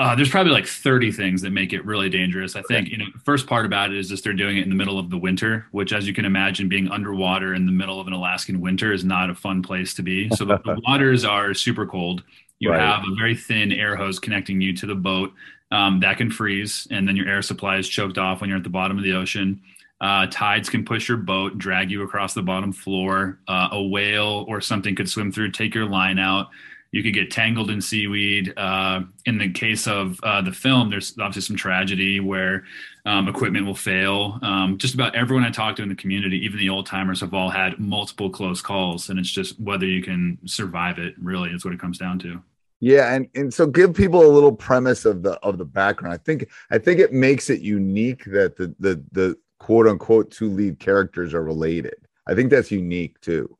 Uh, 0.00 0.14
there's 0.14 0.30
probably 0.30 0.50
like 0.50 0.66
30 0.66 1.12
things 1.12 1.42
that 1.42 1.50
make 1.50 1.74
it 1.74 1.84
really 1.84 2.08
dangerous. 2.08 2.56
I 2.56 2.62
think, 2.62 2.88
you 2.88 2.96
know, 2.96 3.04
first 3.22 3.46
part 3.46 3.66
about 3.66 3.92
it 3.92 3.98
is 3.98 4.08
just 4.08 4.24
they're 4.24 4.32
doing 4.32 4.56
it 4.56 4.62
in 4.62 4.70
the 4.70 4.74
middle 4.74 4.98
of 4.98 5.10
the 5.10 5.18
winter, 5.18 5.66
which, 5.72 5.92
as 5.92 6.08
you 6.08 6.14
can 6.14 6.24
imagine, 6.24 6.70
being 6.70 6.88
underwater 6.88 7.52
in 7.52 7.66
the 7.66 7.72
middle 7.72 8.00
of 8.00 8.06
an 8.06 8.14
Alaskan 8.14 8.62
winter 8.62 8.94
is 8.94 9.04
not 9.04 9.28
a 9.28 9.34
fun 9.34 9.62
place 9.62 9.92
to 9.92 10.02
be. 10.02 10.30
So 10.30 10.46
the, 10.46 10.56
the 10.64 10.80
waters 10.88 11.26
are 11.26 11.52
super 11.52 11.84
cold. 11.84 12.22
You 12.60 12.70
right. 12.70 12.80
have 12.80 13.00
a 13.00 13.14
very 13.14 13.36
thin 13.36 13.72
air 13.72 13.94
hose 13.94 14.18
connecting 14.18 14.62
you 14.62 14.74
to 14.78 14.86
the 14.86 14.94
boat 14.94 15.34
um, 15.70 16.00
that 16.00 16.16
can 16.16 16.30
freeze, 16.30 16.88
and 16.90 17.06
then 17.06 17.14
your 17.14 17.28
air 17.28 17.42
supply 17.42 17.76
is 17.76 17.86
choked 17.86 18.16
off 18.16 18.40
when 18.40 18.48
you're 18.48 18.56
at 18.56 18.64
the 18.64 18.70
bottom 18.70 18.96
of 18.96 19.04
the 19.04 19.12
ocean. 19.12 19.60
Uh, 20.00 20.26
tides 20.30 20.70
can 20.70 20.82
push 20.82 21.08
your 21.08 21.18
boat, 21.18 21.58
drag 21.58 21.90
you 21.90 22.02
across 22.02 22.32
the 22.32 22.40
bottom 22.40 22.72
floor. 22.72 23.38
Uh, 23.46 23.68
a 23.72 23.82
whale 23.82 24.46
or 24.48 24.62
something 24.62 24.96
could 24.96 25.10
swim 25.10 25.30
through, 25.30 25.50
take 25.50 25.74
your 25.74 25.84
line 25.84 26.18
out 26.18 26.48
you 26.92 27.02
could 27.02 27.14
get 27.14 27.30
tangled 27.30 27.70
in 27.70 27.80
seaweed. 27.80 28.52
Uh, 28.56 29.02
in 29.26 29.38
the 29.38 29.50
case 29.50 29.86
of 29.86 30.18
uh, 30.22 30.42
the 30.42 30.52
film, 30.52 30.90
there's 30.90 31.16
obviously 31.18 31.42
some 31.42 31.56
tragedy 31.56 32.18
where 32.18 32.64
um, 33.06 33.28
equipment 33.28 33.64
will 33.64 33.74
fail. 33.74 34.38
Um, 34.42 34.76
just 34.76 34.94
about 34.94 35.14
everyone 35.14 35.44
I 35.44 35.50
talked 35.50 35.76
to 35.76 35.82
in 35.82 35.88
the 35.88 35.94
community, 35.94 36.44
even 36.44 36.58
the 36.58 36.68
old 36.68 36.86
timers, 36.86 37.20
have 37.20 37.32
all 37.32 37.50
had 37.50 37.78
multiple 37.78 38.28
close 38.28 38.60
calls, 38.60 39.08
and 39.08 39.18
it's 39.18 39.30
just 39.30 39.60
whether 39.60 39.86
you 39.86 40.02
can 40.02 40.38
survive 40.46 40.98
it. 40.98 41.14
Really, 41.20 41.50
is 41.50 41.64
what 41.64 41.74
it 41.74 41.80
comes 41.80 41.98
down 41.98 42.18
to. 42.20 42.42
Yeah, 42.80 43.14
and 43.14 43.28
and 43.34 43.52
so 43.52 43.66
give 43.66 43.94
people 43.94 44.26
a 44.26 44.32
little 44.32 44.52
premise 44.52 45.04
of 45.04 45.22
the 45.22 45.32
of 45.40 45.58
the 45.58 45.64
background. 45.64 46.14
I 46.14 46.18
think 46.18 46.48
I 46.70 46.78
think 46.78 46.98
it 46.98 47.12
makes 47.12 47.50
it 47.50 47.60
unique 47.60 48.24
that 48.24 48.56
the 48.56 48.74
the 48.80 49.02
the 49.12 49.38
quote 49.58 49.86
unquote 49.86 50.30
two 50.30 50.50
lead 50.50 50.80
characters 50.80 51.34
are 51.34 51.44
related. 51.44 51.94
I 52.26 52.34
think 52.34 52.50
that's 52.50 52.70
unique 52.70 53.20
too. 53.20 53.56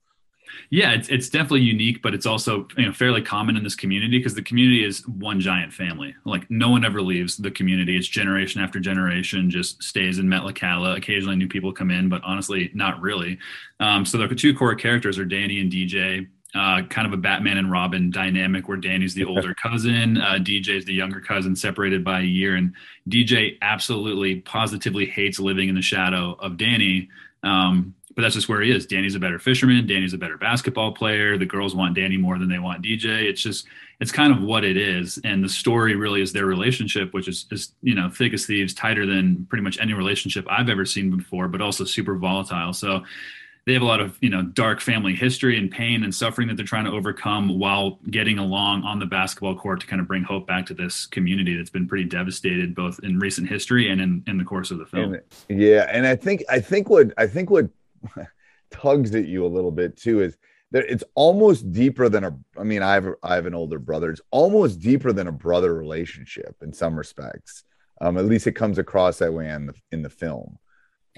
Yeah, 0.70 0.92
it's, 0.92 1.08
it's 1.08 1.28
definitely 1.28 1.62
unique, 1.62 2.00
but 2.02 2.14
it's 2.14 2.26
also 2.26 2.68
you 2.76 2.86
know 2.86 2.92
fairly 2.92 3.22
common 3.22 3.56
in 3.56 3.64
this 3.64 3.74
community 3.74 4.18
because 4.18 4.34
the 4.34 4.42
community 4.42 4.84
is 4.84 5.06
one 5.06 5.40
giant 5.40 5.72
family. 5.72 6.14
Like 6.24 6.50
no 6.50 6.70
one 6.70 6.84
ever 6.84 7.02
leaves 7.02 7.36
the 7.36 7.50
community. 7.50 7.96
It's 7.96 8.06
generation 8.06 8.60
after 8.60 8.78
generation 8.78 9.50
just 9.50 9.82
stays 9.82 10.18
in 10.18 10.26
Metlakatla. 10.26 10.96
Occasionally 10.96 11.36
new 11.36 11.48
people 11.48 11.72
come 11.72 11.90
in, 11.90 12.08
but 12.08 12.22
honestly, 12.24 12.70
not 12.74 13.00
really. 13.00 13.38
Um, 13.80 14.04
so 14.04 14.18
the 14.18 14.34
two 14.34 14.54
core 14.54 14.74
characters 14.74 15.18
are 15.18 15.24
Danny 15.24 15.60
and 15.60 15.72
DJ. 15.72 16.28
Uh, 16.52 16.82
kind 16.88 17.06
of 17.06 17.12
a 17.12 17.16
Batman 17.16 17.58
and 17.58 17.70
Robin 17.70 18.10
dynamic 18.10 18.66
where 18.66 18.76
Danny's 18.76 19.14
the 19.14 19.24
older 19.26 19.54
cousin, 19.54 20.18
uh, 20.18 20.34
DJ's 20.34 20.84
the 20.84 20.92
younger 20.92 21.20
cousin, 21.20 21.54
separated 21.54 22.02
by 22.02 22.20
a 22.20 22.24
year. 22.24 22.56
And 22.56 22.74
DJ 23.08 23.56
absolutely, 23.62 24.40
positively 24.40 25.06
hates 25.06 25.38
living 25.38 25.68
in 25.68 25.76
the 25.76 25.82
shadow 25.82 26.36
of 26.40 26.56
Danny. 26.56 27.08
Um, 27.44 27.94
but 28.14 28.22
that's 28.22 28.34
just 28.34 28.48
where 28.48 28.60
he 28.60 28.70
is. 28.70 28.86
Danny's 28.86 29.14
a 29.14 29.20
better 29.20 29.38
fisherman. 29.38 29.86
Danny's 29.86 30.14
a 30.14 30.18
better 30.18 30.36
basketball 30.36 30.92
player. 30.92 31.38
The 31.38 31.46
girls 31.46 31.74
want 31.74 31.94
Danny 31.94 32.16
more 32.16 32.38
than 32.38 32.48
they 32.48 32.58
want 32.58 32.82
DJ. 32.82 33.24
It's 33.24 33.40
just, 33.40 33.66
it's 34.00 34.10
kind 34.10 34.32
of 34.32 34.42
what 34.42 34.64
it 34.64 34.76
is. 34.76 35.20
And 35.24 35.44
the 35.44 35.48
story 35.48 35.94
really 35.94 36.20
is 36.20 36.32
their 36.32 36.46
relationship, 36.46 37.12
which 37.12 37.28
is, 37.28 37.46
is 37.50 37.72
you 37.82 37.94
know, 37.94 38.10
thick 38.10 38.34
as 38.34 38.46
thieves, 38.46 38.74
tighter 38.74 39.06
than 39.06 39.46
pretty 39.48 39.62
much 39.62 39.78
any 39.80 39.92
relationship 39.94 40.44
I've 40.48 40.68
ever 40.68 40.84
seen 40.84 41.16
before, 41.16 41.46
but 41.48 41.60
also 41.60 41.84
super 41.84 42.16
volatile. 42.16 42.72
So 42.72 43.04
they 43.66 43.74
have 43.74 43.82
a 43.82 43.86
lot 43.86 44.00
of, 44.00 44.18
you 44.20 44.30
know, 44.30 44.42
dark 44.42 44.80
family 44.80 45.14
history 45.14 45.56
and 45.56 45.70
pain 45.70 46.02
and 46.02 46.12
suffering 46.12 46.48
that 46.48 46.56
they're 46.56 46.66
trying 46.66 46.86
to 46.86 46.90
overcome 46.90 47.58
while 47.58 48.00
getting 48.10 48.38
along 48.38 48.82
on 48.82 48.98
the 48.98 49.06
basketball 49.06 49.54
court 49.54 49.80
to 49.80 49.86
kind 49.86 50.00
of 50.00 50.08
bring 50.08 50.24
hope 50.24 50.46
back 50.46 50.66
to 50.66 50.74
this 50.74 51.06
community 51.06 51.56
that's 51.56 51.70
been 51.70 51.86
pretty 51.86 52.04
devastated 52.04 52.74
both 52.74 52.98
in 53.04 53.18
recent 53.18 53.48
history 53.48 53.90
and 53.90 54.00
in, 54.00 54.24
in 54.26 54.38
the 54.38 54.44
course 54.44 54.70
of 54.70 54.78
the 54.78 54.86
film. 54.86 55.14
And, 55.14 55.60
yeah. 55.60 55.88
And 55.92 56.06
I 56.06 56.16
think, 56.16 56.42
I 56.48 56.58
think 56.58 56.88
what, 56.88 57.12
I 57.18 57.26
think 57.26 57.50
what, 57.50 57.68
tugs 58.70 59.14
at 59.14 59.26
you 59.26 59.44
a 59.44 59.48
little 59.48 59.70
bit 59.70 59.96
too 59.96 60.22
is 60.22 60.36
that 60.72 60.84
it's 60.88 61.04
almost 61.14 61.72
deeper 61.72 62.08
than 62.08 62.24
a 62.24 62.36
i 62.58 62.62
mean 62.62 62.82
i 62.82 62.94
have 62.94 63.08
i 63.22 63.34
have 63.34 63.46
an 63.46 63.54
older 63.54 63.78
brother. 63.78 64.10
It's 64.10 64.20
almost 64.30 64.80
deeper 64.80 65.12
than 65.12 65.26
a 65.26 65.32
brother 65.32 65.74
relationship 65.74 66.56
in 66.62 66.72
some 66.72 66.96
respects. 66.96 67.64
Um 68.00 68.16
at 68.16 68.26
least 68.26 68.46
it 68.46 68.52
comes 68.52 68.78
across 68.78 69.18
that 69.18 69.32
way 69.32 69.48
in 69.48 69.66
the 69.66 69.74
in 69.92 70.02
the 70.02 70.10
film. 70.10 70.58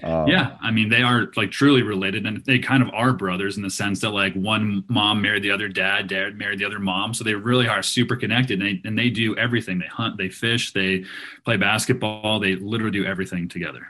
Um, 0.01 0.27
yeah 0.27 0.57
i 0.59 0.71
mean 0.71 0.89
they 0.89 1.03
are 1.03 1.31
like 1.35 1.51
truly 1.51 1.83
related 1.83 2.25
and 2.25 2.43
they 2.45 2.57
kind 2.57 2.81
of 2.81 2.89
are 2.95 3.13
brothers 3.13 3.57
in 3.57 3.63
the 3.63 3.69
sense 3.69 4.01
that 4.01 4.09
like 4.09 4.33
one 4.33 4.83
mom 4.87 5.21
married 5.21 5.43
the 5.43 5.51
other 5.51 5.69
dad 5.69 6.07
dad 6.07 6.35
married 6.35 6.57
the 6.57 6.65
other 6.65 6.79
mom. 6.79 7.13
So 7.13 7.23
they 7.23 7.35
really 7.35 7.67
are 7.67 7.83
super 7.83 8.15
connected 8.15 8.59
and 8.59 8.67
they, 8.67 8.87
and 8.89 8.97
they 8.97 9.11
do 9.11 9.37
everything. 9.37 9.77
They 9.77 9.85
hunt 9.85 10.17
they 10.17 10.29
fish 10.29 10.73
they 10.73 11.05
play 11.45 11.57
basketball 11.57 12.39
they 12.39 12.55
literally 12.55 12.91
do 12.91 13.05
everything 13.05 13.47
together 13.47 13.87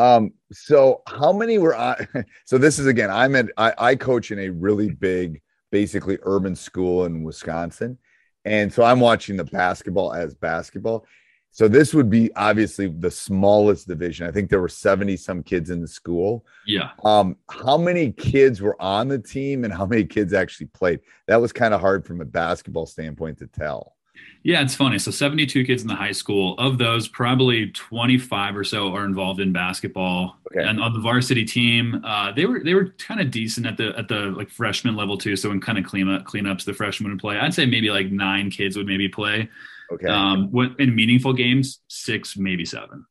um, 0.00 0.32
so 0.50 1.02
how 1.06 1.32
many 1.32 1.58
were 1.58 1.76
I? 1.76 2.06
So 2.46 2.58
this 2.58 2.78
is 2.78 2.86
again, 2.86 3.10
I'm 3.10 3.36
at 3.36 3.46
I, 3.56 3.74
I 3.78 3.94
coach 3.96 4.30
in 4.30 4.38
a 4.38 4.48
really 4.48 4.90
big, 4.90 5.40
basically 5.70 6.18
urban 6.22 6.56
school 6.56 7.04
in 7.04 7.22
Wisconsin. 7.22 7.98
And 8.44 8.72
so 8.72 8.82
I'm 8.82 9.00
watching 9.00 9.36
the 9.36 9.44
basketball 9.44 10.14
as 10.14 10.34
basketball. 10.34 11.06
So 11.52 11.68
this 11.68 11.92
would 11.92 12.08
be 12.08 12.30
obviously 12.36 12.88
the 12.88 13.10
smallest 13.10 13.88
division. 13.88 14.26
I 14.26 14.30
think 14.30 14.48
there 14.48 14.60
were 14.60 14.68
70 14.68 15.16
some 15.16 15.42
kids 15.42 15.70
in 15.70 15.80
the 15.80 15.88
school. 15.88 16.46
Yeah. 16.66 16.90
Um, 17.04 17.36
how 17.50 17.76
many 17.76 18.12
kids 18.12 18.62
were 18.62 18.80
on 18.80 19.08
the 19.08 19.18
team 19.18 19.64
and 19.64 19.72
how 19.72 19.84
many 19.84 20.04
kids 20.04 20.32
actually 20.32 20.68
played? 20.68 21.00
That 21.26 21.40
was 21.40 21.52
kind 21.52 21.74
of 21.74 21.80
hard 21.80 22.06
from 22.06 22.20
a 22.20 22.24
basketball 22.24 22.86
standpoint 22.86 23.38
to 23.38 23.48
tell. 23.48 23.96
Yeah, 24.42 24.62
it's 24.62 24.74
funny. 24.74 24.98
So 24.98 25.10
72 25.10 25.64
kids 25.64 25.82
in 25.82 25.88
the 25.88 25.94
high 25.94 26.12
school. 26.12 26.54
Of 26.58 26.78
those, 26.78 27.08
probably 27.08 27.70
25 27.70 28.56
or 28.56 28.64
so 28.64 28.94
are 28.94 29.04
involved 29.04 29.38
in 29.38 29.52
basketball. 29.52 30.36
Okay. 30.50 30.66
And 30.66 30.80
on 30.80 30.94
the 30.94 31.00
varsity 31.00 31.44
team, 31.44 32.02
uh, 32.04 32.32
they 32.32 32.46
were 32.46 32.64
they 32.64 32.72
were 32.72 32.94
kind 32.98 33.20
of 33.20 33.30
decent 33.30 33.66
at 33.66 33.76
the 33.76 33.92
at 33.98 34.08
the 34.08 34.32
like 34.36 34.48
freshman 34.48 34.96
level 34.96 35.18
too. 35.18 35.36
So 35.36 35.50
in 35.50 35.60
kind 35.60 35.78
of 35.78 35.84
clean 35.84 36.08
up 36.08 36.24
cleanups, 36.24 36.64
the 36.64 36.72
freshmen 36.72 37.10
would 37.10 37.20
play. 37.20 37.38
I'd 37.38 37.52
say 37.52 37.66
maybe 37.66 37.90
like 37.90 38.10
nine 38.10 38.50
kids 38.50 38.76
would 38.76 38.86
maybe 38.86 39.08
play. 39.08 39.48
Okay. 39.92 40.06
Um, 40.06 40.50
in 40.78 40.94
meaningful 40.94 41.32
games, 41.32 41.80
six 41.88 42.36
maybe 42.36 42.64
seven. 42.64 43.04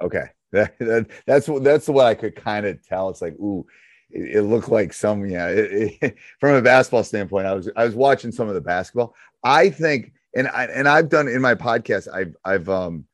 Okay, 0.00 0.26
that, 0.52 0.78
that 0.78 1.06
that's 1.26 1.48
that's 1.62 1.88
what 1.88 2.06
I 2.06 2.14
could 2.14 2.36
kind 2.36 2.64
of 2.64 2.86
tell. 2.86 3.08
It's 3.08 3.22
like 3.22 3.34
ooh, 3.34 3.66
it, 4.10 4.36
it 4.36 4.42
looked 4.42 4.68
like 4.68 4.92
some 4.92 5.26
yeah. 5.26 5.88
From 6.40 6.54
a 6.54 6.62
basketball 6.62 7.04
standpoint, 7.04 7.46
I 7.46 7.54
was 7.54 7.68
I 7.74 7.84
was 7.84 7.94
watching 7.94 8.30
some 8.30 8.48
of 8.48 8.54
the 8.54 8.60
basketball. 8.60 9.14
I 9.42 9.70
think, 9.70 10.12
and 10.36 10.48
I 10.48 10.64
and 10.64 10.86
I've 10.86 11.08
done 11.08 11.28
in 11.28 11.40
my 11.40 11.54
podcast, 11.54 12.12
I've 12.12 12.36
I've 12.44 12.68
um 12.68 13.04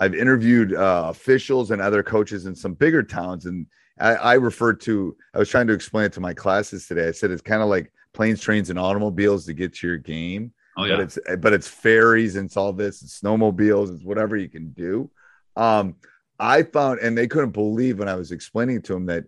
I've 0.00 0.14
interviewed 0.14 0.74
uh, 0.74 1.06
officials 1.10 1.70
and 1.70 1.80
other 1.80 2.02
coaches 2.02 2.46
in 2.46 2.56
some 2.56 2.74
bigger 2.74 3.02
towns, 3.02 3.46
and 3.46 3.66
I, 4.00 4.14
I 4.14 4.34
referred 4.34 4.80
to. 4.82 5.16
I 5.34 5.38
was 5.38 5.48
trying 5.48 5.66
to 5.68 5.74
explain 5.74 6.06
it 6.06 6.12
to 6.14 6.20
my 6.20 6.34
classes 6.34 6.88
today. 6.88 7.08
I 7.08 7.12
said 7.12 7.30
it's 7.30 7.42
kind 7.42 7.62
of 7.62 7.68
like 7.68 7.92
planes, 8.14 8.40
trains, 8.40 8.70
and 8.70 8.78
automobiles 8.78 9.44
to 9.46 9.52
get 9.52 9.74
to 9.74 9.86
your 9.86 9.98
game. 9.98 10.52
Oh, 10.76 10.84
yeah. 10.84 10.96
But 10.96 11.02
it's 11.02 11.18
but 11.38 11.52
it's 11.52 11.68
ferries 11.68 12.36
and 12.36 12.46
it's 12.46 12.56
all 12.56 12.72
this, 12.72 13.02
it's 13.02 13.20
snowmobiles, 13.20 13.94
it's 13.94 14.04
whatever 14.04 14.36
you 14.36 14.48
can 14.48 14.70
do. 14.70 15.10
Um, 15.56 15.96
I 16.40 16.62
found, 16.62 17.00
and 17.00 17.16
they 17.16 17.28
couldn't 17.28 17.50
believe 17.50 17.98
when 17.98 18.08
I 18.08 18.14
was 18.14 18.32
explaining 18.32 18.80
to 18.82 18.94
them 18.94 19.06
that 19.06 19.24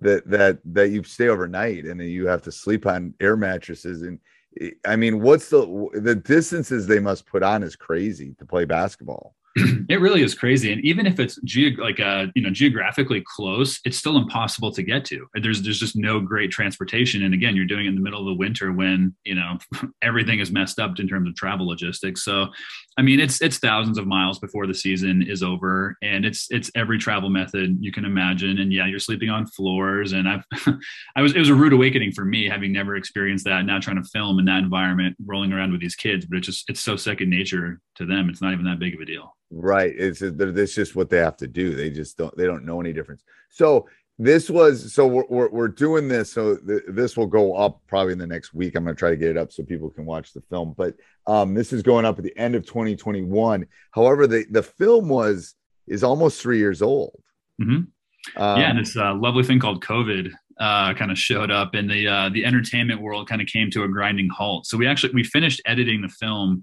that 0.00 0.28
that 0.28 0.58
that 0.64 0.88
you 0.90 1.04
stay 1.04 1.28
overnight 1.28 1.84
and 1.84 2.00
then 2.00 2.08
you 2.08 2.26
have 2.26 2.42
to 2.42 2.52
sleep 2.52 2.86
on 2.86 3.14
air 3.20 3.36
mattresses 3.36 4.02
and 4.02 4.18
I 4.84 4.96
mean, 4.96 5.20
what's 5.20 5.50
the 5.50 5.88
the 5.94 6.14
distances 6.14 6.86
they 6.86 7.00
must 7.00 7.26
put 7.26 7.42
on 7.42 7.62
is 7.62 7.76
crazy 7.76 8.34
to 8.38 8.44
play 8.44 8.64
basketball. 8.64 9.34
it 9.88 10.00
really 10.00 10.22
is 10.22 10.34
crazy. 10.34 10.72
And 10.72 10.84
even 10.84 11.06
if 11.06 11.18
it's 11.18 11.38
ge- 11.44 11.76
like 11.78 12.00
uh, 12.00 12.26
you 12.34 12.42
know 12.42 12.50
geographically 12.50 13.22
close 13.26 13.80
it's 13.84 13.96
still 13.96 14.16
impossible 14.16 14.72
to 14.72 14.82
get 14.82 15.04
to. 15.06 15.26
There's 15.34 15.62
there's 15.62 15.80
just 15.80 15.96
no 15.96 16.20
great 16.20 16.50
transportation. 16.50 17.22
And 17.24 17.34
again 17.34 17.56
you're 17.56 17.64
doing 17.64 17.86
it 17.86 17.88
in 17.88 17.94
the 17.94 18.00
middle 18.00 18.20
of 18.20 18.26
the 18.26 18.34
winter 18.34 18.72
when 18.72 19.14
you 19.24 19.34
know 19.34 19.58
everything 20.02 20.40
is 20.40 20.50
messed 20.50 20.78
up 20.78 20.98
in 20.98 21.08
terms 21.08 21.28
of 21.28 21.34
travel 21.34 21.66
logistics. 21.66 22.24
So 22.24 22.48
i 22.98 23.02
mean 23.02 23.20
it's 23.20 23.40
it's 23.40 23.58
thousands 23.58 23.96
of 23.96 24.06
miles 24.06 24.38
before 24.38 24.66
the 24.66 24.74
season 24.74 25.22
is 25.22 25.42
over. 25.42 25.96
And 26.02 26.24
it's 26.24 26.46
it's 26.50 26.70
every 26.74 26.98
travel 26.98 27.30
method 27.30 27.76
you 27.80 27.92
can 27.92 28.04
imagine. 28.04 28.58
And 28.58 28.72
yeah 28.72 28.86
you're 28.86 28.98
sleeping 28.98 29.30
on 29.30 29.46
floors. 29.46 30.12
And 30.12 30.28
i've 30.28 30.44
i 31.16 31.22
was 31.22 31.34
it 31.34 31.38
was 31.38 31.48
a 31.48 31.54
rude 31.54 31.72
awakening 31.72 32.12
for 32.12 32.24
me 32.24 32.48
having 32.48 32.72
never 32.72 32.96
experienced 32.96 33.44
that 33.44 33.64
now 33.64 33.78
trying 33.78 34.02
to 34.02 34.08
film 34.10 34.38
in 34.38 34.44
that 34.46 34.58
environment 34.58 35.16
rolling 35.24 35.52
around 35.52 35.72
with 35.72 35.80
these 35.80 35.96
kids. 35.96 36.26
But 36.26 36.38
it's 36.38 36.46
just 36.46 36.68
it's 36.68 36.80
so 36.80 36.96
second 36.96 37.30
nature 37.30 37.80
to 37.96 38.06
them. 38.06 38.28
It's 38.28 38.42
not 38.42 38.52
even 38.52 38.64
that 38.66 38.78
big 38.78 38.94
of 38.94 39.00
a 39.00 39.04
deal 39.04 39.34
Right. 39.50 39.94
It's 39.96 40.20
it's 40.22 40.74
just 40.74 40.94
what 40.94 41.10
they 41.10 41.18
have 41.18 41.36
to 41.38 41.46
do. 41.46 41.74
They 41.74 41.90
just 41.90 42.18
don't 42.18 42.36
they 42.36 42.44
don't 42.44 42.64
know 42.64 42.80
any 42.80 42.92
difference. 42.92 43.22
So 43.48 43.88
this 44.18 44.50
was 44.50 44.92
so 44.92 45.06
we're, 45.06 45.24
we're, 45.28 45.48
we're 45.48 45.68
doing 45.68 46.08
this 46.08 46.32
so 46.32 46.56
th- 46.56 46.82
this 46.88 47.16
will 47.16 47.26
go 47.26 47.54
up 47.54 47.80
probably 47.86 48.12
in 48.12 48.18
the 48.18 48.26
next 48.26 48.52
week 48.52 48.74
i'm 48.74 48.84
going 48.84 48.94
to 48.94 48.98
try 48.98 49.10
to 49.10 49.16
get 49.16 49.30
it 49.30 49.36
up 49.36 49.52
so 49.52 49.62
people 49.62 49.88
can 49.88 50.04
watch 50.04 50.32
the 50.32 50.40
film 50.42 50.74
but 50.76 50.94
um, 51.26 51.54
this 51.54 51.72
is 51.72 51.82
going 51.82 52.04
up 52.04 52.18
at 52.18 52.24
the 52.24 52.36
end 52.36 52.54
of 52.54 52.66
2021 52.66 53.66
however 53.92 54.26
the 54.26 54.44
the 54.50 54.62
film 54.62 55.08
was 55.08 55.54
is 55.86 56.02
almost 56.02 56.40
three 56.40 56.58
years 56.58 56.82
old 56.82 57.22
mm-hmm. 57.60 57.82
um, 58.42 58.60
yeah 58.60 58.74
this 58.74 58.96
uh, 58.96 59.14
lovely 59.14 59.44
thing 59.44 59.60
called 59.60 59.82
covid 59.82 60.32
uh, 60.58 60.92
kind 60.94 61.12
of 61.12 61.18
showed 61.18 61.52
up 61.52 61.74
and 61.74 61.88
the 61.88 62.08
uh, 62.08 62.28
the 62.30 62.44
entertainment 62.44 63.00
world 63.00 63.28
kind 63.28 63.40
of 63.40 63.46
came 63.46 63.70
to 63.70 63.84
a 63.84 63.88
grinding 63.88 64.28
halt 64.28 64.66
so 64.66 64.76
we 64.76 64.86
actually 64.88 65.12
we 65.12 65.22
finished 65.22 65.62
editing 65.64 66.02
the 66.02 66.08
film 66.08 66.62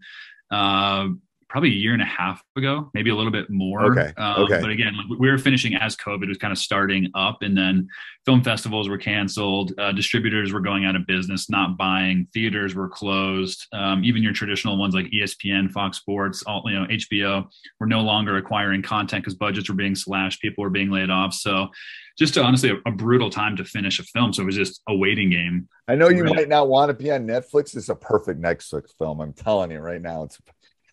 uh, 0.51 1.07
probably 1.49 1.69
a 1.69 1.73
year 1.73 1.93
and 1.93 2.01
a 2.01 2.05
half 2.05 2.41
ago, 2.57 2.89
maybe 2.93 3.09
a 3.09 3.15
little 3.15 3.31
bit 3.31 3.49
more. 3.49 3.91
Okay. 3.91 4.11
Um, 4.17 4.43
okay. 4.43 4.59
But 4.61 4.71
again, 4.71 4.93
we 5.19 5.29
were 5.29 5.37
finishing 5.37 5.75
as 5.75 5.95
COVID 5.95 6.27
was 6.27 6.37
kind 6.37 6.51
of 6.51 6.57
starting 6.57 7.09
up, 7.13 7.41
and 7.41 7.57
then 7.57 7.87
film 8.25 8.43
festivals 8.43 8.89
were 8.89 8.97
canceled, 8.97 9.73
uh, 9.77 9.91
distributors 9.91 10.51
were 10.51 10.59
going 10.59 10.85
out 10.85 10.95
of 10.95 11.05
business, 11.05 11.49
not 11.49 11.77
buying, 11.77 12.27
theaters 12.33 12.73
were 12.73 12.89
closed. 12.89 13.67
Um, 13.71 14.03
even 14.03 14.23
your 14.23 14.33
traditional 14.33 14.77
ones 14.77 14.95
like 14.95 15.05
ESPN, 15.07 15.71
Fox 15.71 15.97
Sports, 15.97 16.43
all 16.47 16.63
you 16.65 16.79
know, 16.79 16.85
HBO 16.87 17.47
were 17.79 17.87
no 17.87 18.01
longer 18.01 18.37
acquiring 18.37 18.81
content 18.81 19.23
because 19.23 19.35
budgets 19.35 19.69
were 19.69 19.75
being 19.75 19.95
slashed, 19.95 20.41
people 20.41 20.63
were 20.63 20.69
being 20.69 20.89
laid 20.89 21.09
off. 21.09 21.33
So 21.33 21.69
just 22.17 22.37
honestly 22.37 22.71
a, 22.71 22.89
a, 22.89 22.91
brutal 22.91 23.29
time 23.29 23.57
to 23.57 23.65
finish 23.65 23.99
a 23.99 24.03
film. 24.03 24.31
So 24.33 24.41
it 24.41 24.45
was 24.45 24.55
just 24.55 24.81
a 24.87 24.95
waiting 24.95 25.29
game. 25.29 25.67
I 25.87 25.95
know 25.95 26.09
you 26.09 26.23
might 26.23 26.47
not 26.47 26.69
want 26.69 26.89
to 26.89 26.93
be 26.93 27.11
on 27.11 27.27
Netflix. 27.27 27.75
It's 27.75 27.89
a 27.89 27.95
perfect 27.95 28.41
Netflix 28.41 28.91
film. 28.97 29.19
I'm 29.19 29.33
telling 29.33 29.71
you 29.71 29.79
right 29.79 30.01
now. 30.01 30.23
It's 30.23 30.39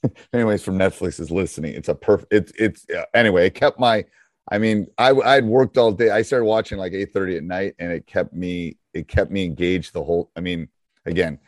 anyways 0.32 0.62
from 0.62 0.78
netflix 0.78 1.20
is 1.20 1.30
listening. 1.30 1.74
It's 1.74 1.88
a 1.88 1.94
perfect 1.94 2.32
it's 2.32 2.52
it's 2.58 2.86
uh, 2.90 3.04
anyway 3.14 3.46
it 3.46 3.54
kept 3.54 3.78
my 3.78 4.04
i 4.50 4.58
mean 4.58 4.86
i 4.98 5.10
i'd 5.10 5.44
worked 5.44 5.78
all 5.78 5.92
day. 5.92 6.10
I 6.10 6.22
started 6.22 6.44
watching 6.46 6.78
like 6.78 6.92
8 6.92 7.12
30 7.12 7.36
at 7.38 7.44
night 7.44 7.74
and 7.78 7.92
it 7.92 8.06
kept 8.06 8.32
me 8.32 8.76
it 8.94 9.08
kept 9.08 9.30
me 9.30 9.44
engaged 9.44 9.92
the 9.92 10.02
whole 10.02 10.30
i 10.36 10.40
mean 10.40 10.68
again 11.06 11.38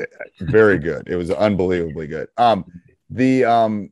uh, 0.00 0.04
very 0.40 0.78
good. 0.88 1.08
It 1.08 1.16
was 1.16 1.30
unbelievably 1.30 2.08
good. 2.08 2.28
Um 2.36 2.64
the 3.10 3.44
um 3.44 3.90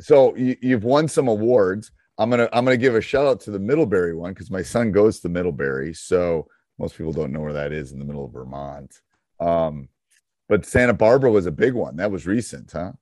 so 0.00 0.34
you, 0.36 0.56
you've 0.60 0.84
won 0.84 1.08
some 1.08 1.28
awards. 1.28 1.92
I'm 2.18 2.30
gonna 2.30 2.48
i'm 2.52 2.64
gonna 2.64 2.76
give 2.76 2.94
a 2.94 3.00
shout 3.00 3.26
out 3.26 3.40
to 3.42 3.50
the 3.50 3.58
middlebury 3.58 4.14
one 4.14 4.32
because 4.32 4.50
my 4.50 4.62
son 4.62 4.92
goes 4.92 5.20
to 5.20 5.28
middlebury 5.28 5.94
so 5.94 6.46
most 6.78 6.96
people 6.96 7.12
don't 7.12 7.32
know 7.32 7.40
where 7.40 7.52
that 7.52 7.72
is 7.72 7.92
in 7.92 7.98
the 7.98 8.04
middle 8.04 8.24
of 8.24 8.32
vermont. 8.32 9.00
Um 9.38 9.88
but 10.50 10.66
Santa 10.66 10.92
Barbara 10.92 11.30
was 11.30 11.46
a 11.46 11.52
big 11.52 11.74
one. 11.74 11.96
That 11.96 12.10
was 12.10 12.26
recent, 12.26 12.72
huh? 12.72 12.92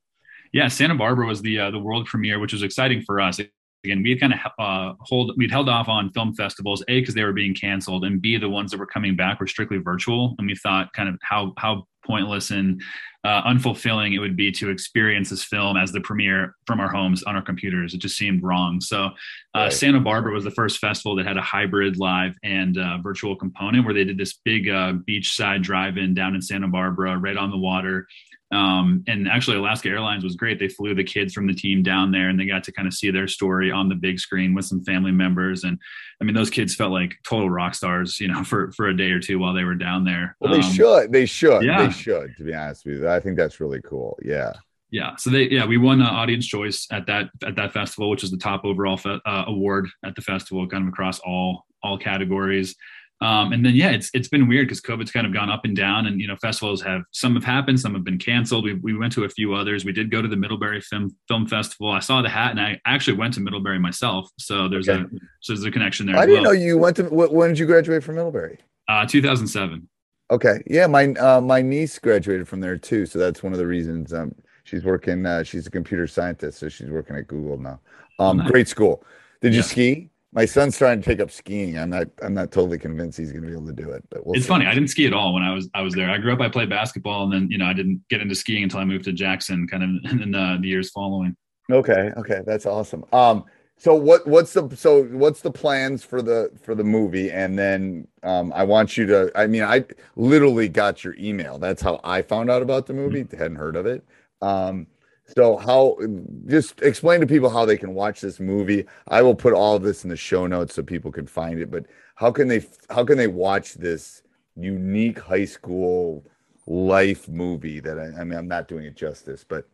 Yeah, 0.53 0.69
Santa 0.69 0.95
Barbara 0.95 1.27
was 1.27 1.41
the 1.41 1.59
uh, 1.59 1.71
the 1.71 1.79
world 1.79 2.07
premiere, 2.07 2.39
which 2.39 2.53
was 2.53 2.63
exciting 2.63 3.03
for 3.03 3.21
us. 3.21 3.41
Again, 3.85 4.03
we 4.03 4.11
had 4.11 4.21
kind 4.21 4.35
of 4.35 4.41
uh, 4.59 4.95
hold 5.01 5.35
we'd 5.37 5.51
held 5.51 5.69
off 5.69 5.89
on 5.89 6.11
film 6.11 6.35
festivals, 6.35 6.83
a 6.89 7.01
because 7.01 7.15
they 7.15 7.25
were 7.25 7.33
being 7.33 7.55
canceled, 7.55 8.05
and 8.05 8.21
b 8.21 8.37
the 8.37 8.49
ones 8.49 8.71
that 8.71 8.79
were 8.79 8.87
coming 8.87 9.17
back 9.17 9.41
were 9.41 9.47
strictly 9.47 9.79
virtual. 9.79 10.35
And 10.39 10.47
we 10.49 10.57
thought 10.57 10.93
kind 10.93 11.09
of 11.09 11.17
how 11.23 11.53
how 11.57 11.85
pointless 12.05 12.51
and 12.51 12.83
uh, 13.25 13.43
unfulfilling 13.43 14.15
it 14.15 14.19
would 14.19 14.37
be 14.37 14.51
to 14.51 14.71
experience 14.71 15.29
this 15.29 15.45
film 15.45 15.77
as 15.77 15.93
the 15.93 16.01
premiere 16.01 16.55
from 16.67 16.81
our 16.81 16.89
homes 16.89 17.23
on 17.25 17.37
our 17.37 17.43
computers. 17.43 17.93
It 17.93 17.99
just 17.99 18.17
seemed 18.17 18.43
wrong. 18.43 18.81
So, 18.81 19.07
uh, 19.07 19.11
right. 19.55 19.73
Santa 19.73 20.01
Barbara 20.01 20.33
was 20.33 20.45
the 20.45 20.51
first 20.51 20.79
festival 20.79 21.17
that 21.17 21.27
had 21.27 21.37
a 21.37 21.43
hybrid 21.43 21.99
live 21.99 22.35
and 22.43 22.79
uh, 22.79 22.99
virtual 23.03 23.37
component 23.37 23.85
where 23.85 23.93
they 23.93 24.05
did 24.05 24.17
this 24.17 24.39
big 24.45 24.69
uh, 24.69 24.95
beachside 25.09 25.63
drive-in 25.63 26.15
down 26.15 26.35
in 26.35 26.41
Santa 26.41 26.69
Barbara, 26.69 27.19
right 27.19 27.37
on 27.37 27.51
the 27.51 27.59
water. 27.59 28.07
Um, 28.51 29.05
and 29.07 29.29
actually, 29.29 29.59
Alaska 29.59 29.89
Airlines 29.89 30.25
was 30.25 30.37
great. 30.37 30.59
They 30.59 30.69
flew 30.69 30.95
the 30.95 31.05
kids 31.05 31.35
from 31.35 31.47
the 31.47 31.55
team 31.55 31.83
down 31.83 32.11
there, 32.11 32.29
and 32.29 32.41
they 32.41 32.47
got 32.47 32.65
to 32.65 32.73
kind 32.73 32.89
of 32.89 32.95
see 32.95 33.11
their 33.11 33.29
story 33.29 33.71
on 33.71 33.89
the 33.89 33.95
big 33.95 34.19
screen 34.19 34.55
with 34.55 34.65
some 34.65 34.83
family 34.85 35.13
members. 35.13 35.65
And 35.65 35.79
I 36.21 36.25
mean, 36.25 36.35
those 36.35 36.51
kids 36.51 36.75
felt 36.75 36.93
like 36.93 37.17
total 37.25 37.51
rock 37.51 37.75
stars, 37.75 38.19
you 38.21 38.29
know, 38.29 38.45
for 38.45 38.73
for 38.73 38.89
a 38.89 38.97
day 38.97 39.11
or 39.11 39.21
two 39.21 39.39
while 39.39 39.55
they 39.55 39.65
were 39.65 39.75
down 39.75 40.05
there. 40.05 40.37
Well, 40.41 40.53
they 40.53 40.61
um, 40.61 40.73
should. 40.73 41.13
They 41.13 41.27
should. 41.27 41.63
Yeah. 41.63 41.87
They 41.87 41.93
should. 41.93 42.35
To 42.39 42.45
be 42.45 42.55
honest 42.55 42.87
with 42.87 42.99
you, 42.99 43.09
I 43.09 43.21
think 43.21 43.37
that's 43.37 43.61
really 43.61 43.83
cool. 43.83 44.19
Yeah. 44.25 44.55
Yeah. 44.91 45.17
So 45.17 45.29
they, 45.29 45.51
yeah, 45.51 45.67
we 45.67 45.77
won 45.77 46.01
uh, 46.01 46.07
audience 46.07 46.47
choice 46.47 46.87
at 46.91 47.07
that 47.07 47.29
at 47.45 47.57
that 47.57 47.75
festival, 47.75 48.09
which 48.09 48.25
is 48.25 48.31
the 48.31 48.39
top 48.39 48.65
overall 48.65 48.97
fe- 48.97 49.21
uh, 49.27 49.45
award 49.47 49.89
at 50.05 50.15
the 50.15 50.23
festival, 50.23 50.67
kind 50.67 50.85
of 50.85 50.89
across 50.89 51.19
all 51.21 51.67
all 51.83 51.99
categories. 51.99 52.75
Um, 53.21 53.53
and 53.53 53.65
then 53.65 53.75
yeah, 53.75 53.91
it's 53.91 54.11
it's 54.15 54.29
been 54.29 54.47
weird 54.47 54.69
because 54.69 54.81
COVID's 54.81 55.11
kind 55.11 55.27
of 55.27 55.33
gone 55.33 55.51
up 55.51 55.65
and 55.65 55.77
down, 55.77 56.07
and 56.07 56.21
you 56.21 56.29
know 56.29 56.37
festivals 56.37 56.81
have 56.83 57.03
some 57.11 57.35
have 57.35 57.43
happened, 57.43 57.81
some 57.81 57.95
have 57.95 58.05
been 58.05 58.19
canceled. 58.19 58.65
We 58.65 58.75
we 58.75 58.97
went 58.97 59.13
to 59.15 59.25
a 59.25 59.29
few 59.29 59.55
others. 59.55 59.85
We 59.85 59.93
did 59.93 60.11
go 60.11 60.23
to 60.23 60.29
the 60.29 60.37
Middlebury 60.37 60.81
Film 60.81 61.11
Film 61.27 61.47
Festival. 61.47 61.91
I 61.91 61.99
saw 61.99 62.23
the 62.23 62.29
hat, 62.29 62.53
and 62.53 62.61
I 62.61 62.81
actually 62.87 63.17
went 63.17 63.35
to 63.35 63.41
Middlebury 63.41 63.81
myself. 63.81 64.31
So 64.39 64.69
there's 64.69 64.89
okay. 64.89 65.03
a 65.03 65.19
so 65.41 65.53
there's 65.53 65.65
a 65.65 65.71
connection 65.71 66.07
there. 66.07 66.17
I 66.17 66.27
didn't 66.27 66.45
well. 66.45 66.53
know 66.53 66.59
you 66.61 66.79
went 66.79 66.97
to. 66.97 67.05
When 67.05 67.49
did 67.49 67.59
you 67.59 67.67
graduate 67.67 68.05
from 68.05 68.15
Middlebury? 68.15 68.59
Uh, 68.87 69.05
2007. 69.05 69.89
Okay, 70.31 70.63
yeah, 70.67 70.87
my 70.87 71.09
uh, 71.15 71.41
my 71.41 71.61
niece 71.61 71.99
graduated 71.99 72.47
from 72.47 72.61
there 72.61 72.77
too, 72.77 73.05
so 73.05 73.19
that's 73.19 73.43
one 73.43 73.53
of 73.53 73.59
the 73.59 73.67
reasons. 73.67 74.13
Um, 74.13 74.33
she's 74.63 74.85
working. 74.85 75.27
Uh, 75.27 75.43
she's 75.43 75.67
a 75.67 75.71
computer 75.71 76.07
scientist, 76.07 76.59
so 76.59 76.69
she's 76.69 76.91
working 76.91 77.17
at 77.17 77.27
Google 77.27 77.59
now. 77.59 77.81
Um, 78.21 78.37
nice. 78.37 78.51
great 78.51 78.69
school. 78.69 79.03
Did 79.41 79.55
you 79.55 79.63
ski? 79.63 80.11
My 80.33 80.45
son's 80.45 80.77
trying 80.77 81.01
to 81.01 81.09
take 81.09 81.21
up 81.21 81.31
skiing. 81.31 81.79
I'm 81.79 81.91
not. 81.91 82.09
I'm 82.23 82.35
not 82.35 82.53
totally 82.53 82.79
convinced 82.79 83.19
he's 83.19 83.33
going 83.33 83.43
to 83.43 83.49
be 83.49 83.55
able 83.55 83.67
to 83.67 83.73
do 83.73 83.91
it. 83.91 84.05
But 84.11 84.27
we'll 84.27 84.37
it's 84.37 84.45
see. 84.45 84.49
funny. 84.49 84.67
I 84.67 84.75
didn't 84.75 84.91
ski 84.91 85.07
at 85.07 85.15
all 85.15 85.33
when 85.33 85.43
I 85.43 85.55
was 85.55 85.69
I 85.75 85.83
was 85.83 85.95
there. 85.95 86.11
I 86.11 86.19
grew 86.19 86.33
up. 86.33 86.41
I 86.41 86.49
played 86.49 86.69
basketball, 86.69 87.25
and 87.25 87.33
then 87.33 87.51
you 87.51 87.57
know 87.59 87.65
I 87.65 87.73
didn't 87.73 88.03
get 88.11 88.21
into 88.21 88.35
skiing 88.35 88.63
until 88.63 88.81
I 88.81 88.85
moved 88.85 89.05
to 89.07 89.13
Jackson, 89.13 89.67
kind 89.67 89.83
of 89.83 90.13
in 90.23 90.31
the, 90.31 90.59
the 90.61 90.69
years 90.69 90.91
following. 90.91 91.35
Okay. 91.71 92.13
Okay, 92.17 92.41
that's 92.47 92.67
awesome. 92.67 93.05
Um. 93.13 93.45
So 93.81 93.95
what 93.95 94.27
what's 94.27 94.53
the 94.53 94.69
so 94.77 95.05
what's 95.05 95.41
the 95.41 95.53
plans 95.53 96.05
for 96.05 96.21
the 96.21 96.51
for 96.63 96.75
the 96.75 96.85
movie? 96.85 97.31
And 97.31 97.59
then 97.59 98.09
um, 98.23 98.53
I 98.55 98.65
want 98.65 98.97
you 98.97 99.07
to. 99.07 99.31
I 99.35 99.47
mean, 99.47 99.63
I 99.63 99.85
literally 100.17 100.69
got 100.69 101.05
your 101.05 101.15
email. 101.15 101.59
That's 101.59 101.81
how 101.81 102.01
I 102.05 102.23
found 102.23 102.51
out 102.51 102.61
about 102.61 102.87
the 102.87 102.95
movie. 102.95 103.23
Mm-hmm. 103.25 103.39
Hadn't 103.39 103.57
heard 103.57 103.77
of 103.77 103.87
it. 103.87 104.05
Um, 104.43 104.89
so 105.29 105.57
how 105.59 105.99
just 106.47 106.81
explain 106.81 107.21
to 107.21 107.27
people 107.27 107.51
how 107.51 107.65
they 107.65 107.77
can 107.77 107.95
watch 107.95 108.21
this 108.21 108.41
movie. 108.41 108.87
I 109.09 109.23
will 109.23 109.35
put 109.35 109.53
all 109.53 109.77
of 109.77 109.83
this 109.83 110.05
in 110.05 110.11
the 110.11 110.17
show 110.17 110.47
notes 110.47 110.75
so 110.75 110.83
people 110.83 111.13
can 111.13 111.27
find 111.27 111.61
it, 111.61 111.71
but 111.71 111.85
how 112.15 112.33
can 112.33 112.49
they 112.49 112.65
how 112.91 113.05
can 113.05 113.19
they 113.19 113.27
watch 113.27 113.75
this 113.75 114.23
unique 114.57 115.19
high 115.21 115.45
school 115.45 116.25
life 116.67 117.29
movie 117.29 117.81
that 117.81 117.99
I, 117.99 118.21
I 118.21 118.25
mean 118.25 118.39
I'm 118.39 118.49
not 118.49 118.69
doing 118.69 118.85
it 118.87 118.97
justice, 118.97 119.45
but 119.47 119.69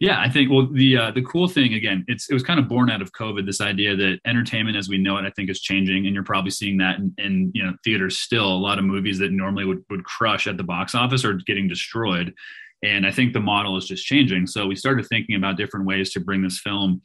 yeah, 0.00 0.18
I 0.18 0.30
think 0.30 0.50
well 0.50 0.66
the 0.66 0.96
uh, 0.96 1.10
the 1.10 1.22
cool 1.22 1.46
thing 1.46 1.74
again, 1.74 2.06
it's 2.08 2.30
it 2.30 2.34
was 2.34 2.42
kind 2.42 2.58
of 2.58 2.68
born 2.68 2.90
out 2.90 3.02
of 3.02 3.12
COVID. 3.12 3.44
This 3.44 3.60
idea 3.60 3.94
that 3.96 4.18
entertainment 4.24 4.76
as 4.76 4.88
we 4.88 4.96
know 4.96 5.18
it, 5.18 5.26
I 5.26 5.30
think, 5.30 5.50
is 5.50 5.60
changing, 5.60 6.06
and 6.06 6.14
you're 6.14 6.24
probably 6.24 6.50
seeing 6.50 6.78
that 6.78 6.98
in, 6.98 7.14
in 7.18 7.52
you 7.54 7.62
know 7.62 7.74
theaters 7.84 8.18
still. 8.18 8.46
A 8.46 8.56
lot 8.56 8.78
of 8.78 8.84
movies 8.86 9.18
that 9.18 9.30
normally 9.30 9.66
would 9.66 9.84
would 9.90 10.04
crush 10.04 10.46
at 10.46 10.56
the 10.56 10.62
box 10.62 10.94
office 10.94 11.22
are 11.22 11.34
getting 11.34 11.68
destroyed, 11.68 12.34
and 12.82 13.06
I 13.06 13.10
think 13.10 13.32
the 13.32 13.40
model 13.40 13.76
is 13.76 13.86
just 13.86 14.06
changing. 14.06 14.46
So 14.46 14.66
we 14.66 14.76
started 14.76 15.06
thinking 15.06 15.36
about 15.36 15.56
different 15.56 15.86
ways 15.86 16.12
to 16.12 16.20
bring 16.20 16.42
this 16.42 16.60
film 16.60 17.00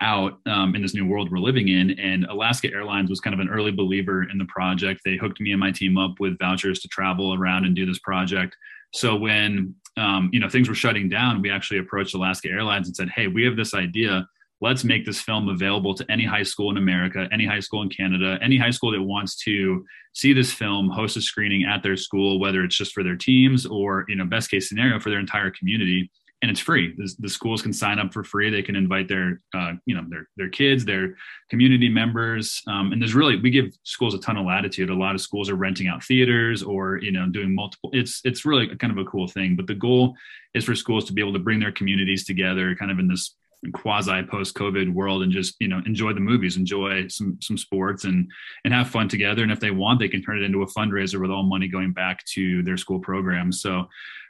out 0.00 0.38
um, 0.46 0.74
in 0.74 0.82
this 0.82 0.94
new 0.94 1.06
world 1.06 1.30
we're 1.30 1.38
living 1.38 1.68
in. 1.68 1.98
And 1.98 2.24
Alaska 2.26 2.68
Airlines 2.72 3.08
was 3.08 3.20
kind 3.20 3.32
of 3.32 3.40
an 3.40 3.48
early 3.48 3.70
believer 3.70 4.28
in 4.28 4.38
the 4.38 4.44
project. 4.46 5.00
They 5.04 5.16
hooked 5.16 5.40
me 5.40 5.52
and 5.52 5.60
my 5.60 5.70
team 5.70 5.96
up 5.96 6.14
with 6.20 6.38
vouchers 6.38 6.80
to 6.80 6.88
travel 6.88 7.34
around 7.34 7.64
and 7.64 7.74
do 7.74 7.86
this 7.86 7.98
project. 8.00 8.56
So 8.92 9.16
when 9.16 9.74
um, 9.96 10.30
you 10.32 10.40
know 10.40 10.48
things 10.48 10.68
were 10.68 10.74
shutting 10.74 11.08
down, 11.08 11.42
we 11.42 11.50
actually 11.50 11.78
approached 11.78 12.14
Alaska 12.14 12.48
Airlines 12.48 12.86
and 12.86 12.96
said, 12.96 13.08
"Hey, 13.08 13.26
we 13.26 13.44
have 13.44 13.56
this 13.56 13.74
idea. 13.74 14.26
Let's 14.64 14.82
make 14.82 15.04
this 15.04 15.20
film 15.20 15.50
available 15.50 15.94
to 15.94 16.10
any 16.10 16.24
high 16.24 16.42
school 16.42 16.70
in 16.70 16.78
America, 16.78 17.28
any 17.30 17.46
high 17.46 17.60
school 17.60 17.82
in 17.82 17.90
Canada, 17.90 18.38
any 18.42 18.56
high 18.56 18.70
school 18.70 18.92
that 18.92 19.02
wants 19.02 19.36
to 19.44 19.84
see 20.14 20.32
this 20.32 20.52
film, 20.52 20.88
host 20.88 21.18
a 21.18 21.20
screening 21.20 21.64
at 21.64 21.82
their 21.82 21.96
school, 21.96 22.40
whether 22.40 22.64
it's 22.64 22.76
just 22.76 22.94
for 22.94 23.02
their 23.02 23.16
teams 23.16 23.66
or 23.66 24.06
you 24.08 24.16
know 24.16 24.24
best 24.24 24.50
case 24.50 24.68
scenario 24.68 24.98
for 24.98 25.10
their 25.10 25.20
entire 25.20 25.50
community." 25.50 26.10
and 26.44 26.50
it's 26.50 26.60
free. 26.60 26.94
The, 26.98 27.10
the, 27.20 27.28
schools 27.30 27.62
can 27.62 27.72
sign 27.72 27.98
up 27.98 28.12
for 28.12 28.22
free. 28.22 28.50
They 28.50 28.60
can 28.60 28.76
invite 28.76 29.08
their, 29.08 29.40
uh, 29.54 29.72
you 29.86 29.94
know, 29.94 30.04
their 30.10 30.28
their 30.36 30.50
kids, 30.50 30.84
their 30.84 31.16
community 31.48 31.88
members, 31.88 32.60
um, 32.66 32.92
and 32.92 33.00
there's 33.00 33.14
really 33.14 33.40
we 33.40 33.48
give 33.48 33.72
schools 33.84 34.12
a 34.12 34.18
ton 34.18 34.36
of 34.36 34.44
latitude. 34.44 34.90
A 34.90 34.94
lot 34.94 35.14
of 35.14 35.22
schools 35.22 35.48
are 35.48 35.54
renting 35.54 35.88
out 35.88 36.04
theaters 36.04 36.62
or 36.62 36.98
you 36.98 37.12
know 37.12 37.26
doing 37.30 37.54
multiple. 37.54 37.88
It's 37.94 38.20
it's 38.24 38.44
really 38.44 38.66
kind 38.76 38.92
of 38.92 38.98
a 38.98 39.08
cool 39.08 39.26
thing. 39.26 39.56
But 39.56 39.66
the 39.66 39.74
goal 39.74 40.16
is 40.52 40.66
for 40.66 40.74
schools 40.74 41.06
to 41.06 41.14
be 41.14 41.22
able 41.22 41.32
to 41.32 41.38
bring 41.38 41.60
their 41.60 41.72
communities 41.72 42.26
together, 42.26 42.74
kind 42.74 42.90
of 42.90 42.98
in 42.98 43.08
this 43.08 43.34
quasi 43.72 44.22
post 44.24 44.54
COVID 44.54 44.92
world, 44.92 45.22
and 45.22 45.32
just 45.32 45.56
you 45.60 45.68
know 45.68 45.80
enjoy 45.86 46.12
the 46.12 46.20
movies, 46.20 46.56
enjoy 46.56 47.08
some 47.08 47.38
some 47.40 47.56
sports, 47.56 48.04
and 48.04 48.30
and 48.64 48.74
have 48.74 48.90
fun 48.90 49.08
together. 49.08 49.42
And 49.42 49.52
if 49.52 49.60
they 49.60 49.70
want, 49.70 50.00
they 50.00 50.08
can 50.08 50.22
turn 50.22 50.38
it 50.38 50.44
into 50.44 50.62
a 50.62 50.66
fundraiser 50.66 51.20
with 51.20 51.30
all 51.30 51.42
money 51.42 51.68
going 51.68 51.92
back 51.92 52.24
to 52.34 52.62
their 52.62 52.76
school 52.76 53.00
programs. 53.00 53.60
So 53.60 53.88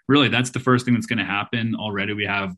really 0.09 0.29
that's 0.29 0.51
the 0.51 0.61
first 0.61 0.85
thing 0.85 0.95
that's 0.95 1.07
going 1.07 1.19
to 1.19 1.25
happen 1.25 1.75
already 1.75 2.13
we 2.13 2.27
have 2.27 2.55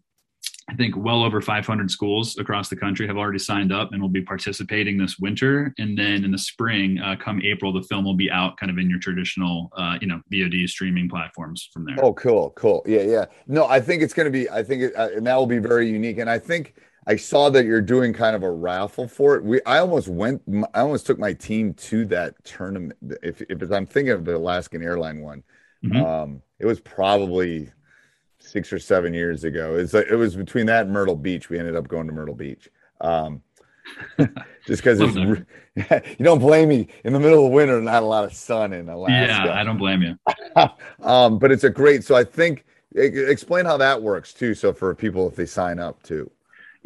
I 0.68 0.74
think 0.74 0.96
well 0.96 1.22
over 1.22 1.40
500 1.40 1.90
schools 1.90 2.38
across 2.38 2.68
the 2.68 2.74
country 2.74 3.06
have 3.06 3.16
already 3.16 3.38
signed 3.38 3.72
up 3.72 3.92
and 3.92 4.02
will 4.02 4.08
be 4.08 4.22
participating 4.22 4.98
this 4.98 5.16
winter. 5.16 5.72
And 5.78 5.96
then 5.96 6.24
in 6.24 6.32
the 6.32 6.38
spring, 6.38 6.98
uh, 6.98 7.14
come 7.16 7.40
April, 7.42 7.72
the 7.72 7.82
film 7.82 8.04
will 8.04 8.16
be 8.16 8.30
out 8.32 8.56
kind 8.56 8.70
of 8.70 8.78
in 8.78 8.90
your 8.90 8.98
traditional, 8.98 9.70
uh, 9.76 9.96
you 10.00 10.08
know, 10.08 10.20
VOD 10.32 10.68
streaming 10.68 11.08
platforms 11.08 11.68
from 11.72 11.84
there. 11.84 11.96
Oh, 12.02 12.12
cool, 12.14 12.50
cool, 12.56 12.82
yeah, 12.84 13.02
yeah. 13.02 13.26
No, 13.46 13.66
I 13.66 13.80
think 13.80 14.02
it's 14.02 14.12
going 14.12 14.24
to 14.24 14.30
be. 14.30 14.50
I 14.50 14.64
think, 14.64 14.82
it, 14.82 14.96
uh, 14.96 15.10
and 15.14 15.26
that 15.26 15.36
will 15.36 15.46
be 15.46 15.58
very 15.58 15.88
unique. 15.88 16.18
And 16.18 16.28
I 16.28 16.40
think 16.40 16.74
I 17.06 17.14
saw 17.14 17.48
that 17.50 17.64
you're 17.64 17.80
doing 17.80 18.12
kind 18.12 18.34
of 18.34 18.42
a 18.42 18.50
raffle 18.50 19.06
for 19.06 19.36
it. 19.36 19.44
We, 19.44 19.60
I 19.64 19.78
almost 19.78 20.08
went, 20.08 20.42
I 20.74 20.80
almost 20.80 21.06
took 21.06 21.18
my 21.20 21.32
team 21.32 21.74
to 21.74 22.04
that 22.06 22.44
tournament. 22.44 22.98
If, 23.22 23.40
if 23.42 23.70
I'm 23.70 23.86
thinking 23.86 24.12
of 24.12 24.24
the 24.24 24.36
Alaskan 24.36 24.82
airline 24.82 25.20
one, 25.20 25.44
mm-hmm. 25.84 26.04
um, 26.04 26.42
it 26.58 26.66
was 26.66 26.80
probably 26.80 27.70
six 28.46 28.72
or 28.72 28.78
seven 28.78 29.12
years 29.12 29.44
ago. 29.44 29.76
It's 29.76 29.92
like, 29.92 30.06
it 30.10 30.16
was 30.16 30.36
between 30.36 30.66
that 30.66 30.84
and 30.84 30.92
Myrtle 30.92 31.16
Beach. 31.16 31.50
We 31.50 31.58
ended 31.58 31.76
up 31.76 31.88
going 31.88 32.06
to 32.06 32.12
Myrtle 32.12 32.34
Beach. 32.34 32.68
Um, 33.00 33.42
just 34.66 34.82
because 34.82 35.00
you 35.14 35.44
don't 36.20 36.38
blame 36.38 36.68
me 36.68 36.88
in 37.04 37.12
the 37.12 37.20
middle 37.20 37.46
of 37.46 37.52
winter, 37.52 37.76
and 37.76 37.84
not 37.84 38.02
a 38.02 38.06
lot 38.06 38.24
of 38.24 38.32
sun 38.32 38.72
in 38.72 38.88
Alaska. 38.88 39.46
Yeah, 39.46 39.54
I 39.54 39.62
don't 39.62 39.78
blame 39.78 40.02
you. 40.02 40.18
um, 41.02 41.38
but 41.38 41.52
it's 41.52 41.64
a 41.64 41.70
great. 41.70 42.02
So 42.02 42.14
I 42.16 42.24
think 42.24 42.64
explain 42.94 43.64
how 43.64 43.76
that 43.76 44.00
works 44.00 44.32
too. 44.32 44.54
So 44.54 44.72
for 44.72 44.94
people 44.94 45.28
if 45.28 45.36
they 45.36 45.46
sign 45.46 45.78
up 45.78 46.02
too 46.02 46.30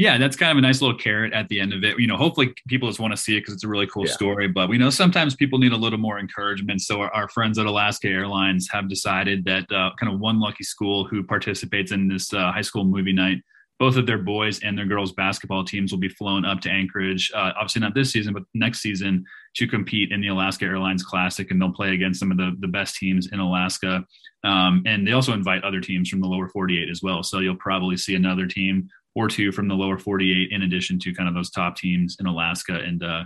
yeah, 0.01 0.17
that's 0.17 0.35
kind 0.35 0.51
of 0.51 0.57
a 0.57 0.63
nice 0.63 0.81
little 0.81 0.97
carrot 0.97 1.35
at 1.35 1.47
the 1.49 1.61
end 1.61 1.75
of 1.75 1.85
it. 1.85 2.01
You 2.01 2.07
know, 2.07 2.17
hopefully 2.17 2.55
people 2.69 2.89
just 2.89 3.01
want 3.01 3.13
to 3.13 3.19
see 3.19 3.37
it 3.37 3.41
because 3.41 3.53
it's 3.53 3.65
a 3.65 3.69
really 3.69 3.87
cool 3.87 4.07
yeah. 4.07 4.13
story. 4.13 4.49
But 4.49 4.71
we 4.71 4.79
know 4.79 4.89
sometimes 4.89 5.37
people 5.37 5.59
need 5.59 5.73
a 5.73 5.77
little 5.77 5.99
more 5.99 6.19
encouragement. 6.19 6.81
So 6.81 7.03
our, 7.03 7.13
our 7.13 7.29
friends 7.29 7.59
at 7.59 7.67
Alaska 7.67 8.09
Airlines 8.09 8.67
have 8.73 8.89
decided 8.89 9.45
that 9.45 9.71
uh, 9.71 9.91
kind 10.01 10.11
of 10.11 10.19
one 10.19 10.41
lucky 10.41 10.65
school 10.65 11.05
who 11.05 11.23
participates 11.23 11.93
in 11.93 12.09
this 12.09 12.33
uh, 12.33 12.51
high 12.51 12.63
school 12.63 12.85
movie 12.85 13.13
night, 13.13 13.43
both 13.79 13.97
of 13.97 14.07
their 14.07 14.17
boys 14.17 14.59
and 14.61 14.77
their 14.77 14.87
girls 14.87 15.13
basketball 15.13 15.65
teams 15.65 15.93
will 15.93 15.99
be 15.99 16.09
flown 16.09 16.47
up 16.47 16.63
to 16.63 16.71
Anchorage. 16.71 17.31
Uh, 17.35 17.53
obviously 17.57 17.83
not 17.83 17.95
this 17.95 18.11
season, 18.11 18.33
but 18.33 18.45
next 18.55 18.81
season 18.81 19.23
to 19.57 19.67
compete 19.67 20.13
in 20.13 20.23
the 20.23 20.29
Alaska 20.29 20.65
Airlines 20.65 21.03
Classic, 21.03 21.51
and 21.51 21.61
they'll 21.61 21.75
play 21.75 21.93
against 21.93 22.21
some 22.21 22.31
of 22.31 22.39
the 22.39 22.57
the 22.61 22.69
best 22.69 22.97
teams 22.97 23.29
in 23.33 23.39
Alaska. 23.39 24.03
Um, 24.45 24.83
and 24.87 25.07
they 25.07 25.13
also 25.13 25.35
invite 25.35 25.63
other 25.63 25.81
teams 25.81 26.09
from 26.09 26.21
the 26.21 26.27
lower 26.27 26.49
48 26.49 26.89
as 26.89 27.03
well. 27.03 27.23
So 27.23 27.41
you'll 27.41 27.57
probably 27.57 27.99
see 27.99 28.15
another 28.15 28.47
team 28.47 28.89
or 29.15 29.29
two 29.29 29.51
from 29.53 29.69
the 29.69 29.75
lower 29.75 29.99
48 29.99 30.53
in 30.53 30.63
addition 30.63 30.99
to 31.01 31.15
kind 31.15 31.29
of 31.29 31.35
those 31.35 31.51
top 31.51 31.77
teams 31.77 32.17
in 32.21 32.27
Alaska 32.27 32.75
and 32.75 33.03
uh 33.03 33.25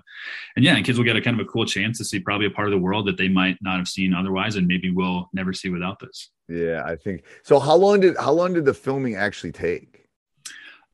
and 0.57 0.65
yeah 0.65 0.77
and 0.77 0.85
kids 0.85 0.99
will 0.99 1.05
get 1.05 1.17
a 1.17 1.21
kind 1.21 1.39
of 1.39 1.47
a 1.47 1.49
cool 1.49 1.67
chance 1.67 1.99
to 1.99 2.05
see 2.05 2.19
probably 2.19 2.47
a 2.47 2.51
part 2.51 2.69
of 2.69 2.73
the 2.73 2.79
world 2.79 3.07
that 3.07 3.19
they 3.19 3.29
might 3.29 3.57
not 3.61 3.79
have 3.79 3.89
seen 3.89 4.15
otherwise 4.15 4.57
and 4.57 4.67
maybe 4.67 4.91
will 4.91 5.29
never 5.33 5.53
see 5.53 5.69
without 5.69 5.99
this 5.99 6.31
yeah 6.49 6.83
I 6.85 6.97
think 6.97 7.25
so 7.43 7.59
how 7.59 7.77
long 7.77 8.01
did 8.01 8.17
how 8.17 8.33
long 8.33 8.55
did 8.55 8.65
the 8.65 8.75
filming 8.75 9.15
actually 9.15 9.53
take 9.53 10.05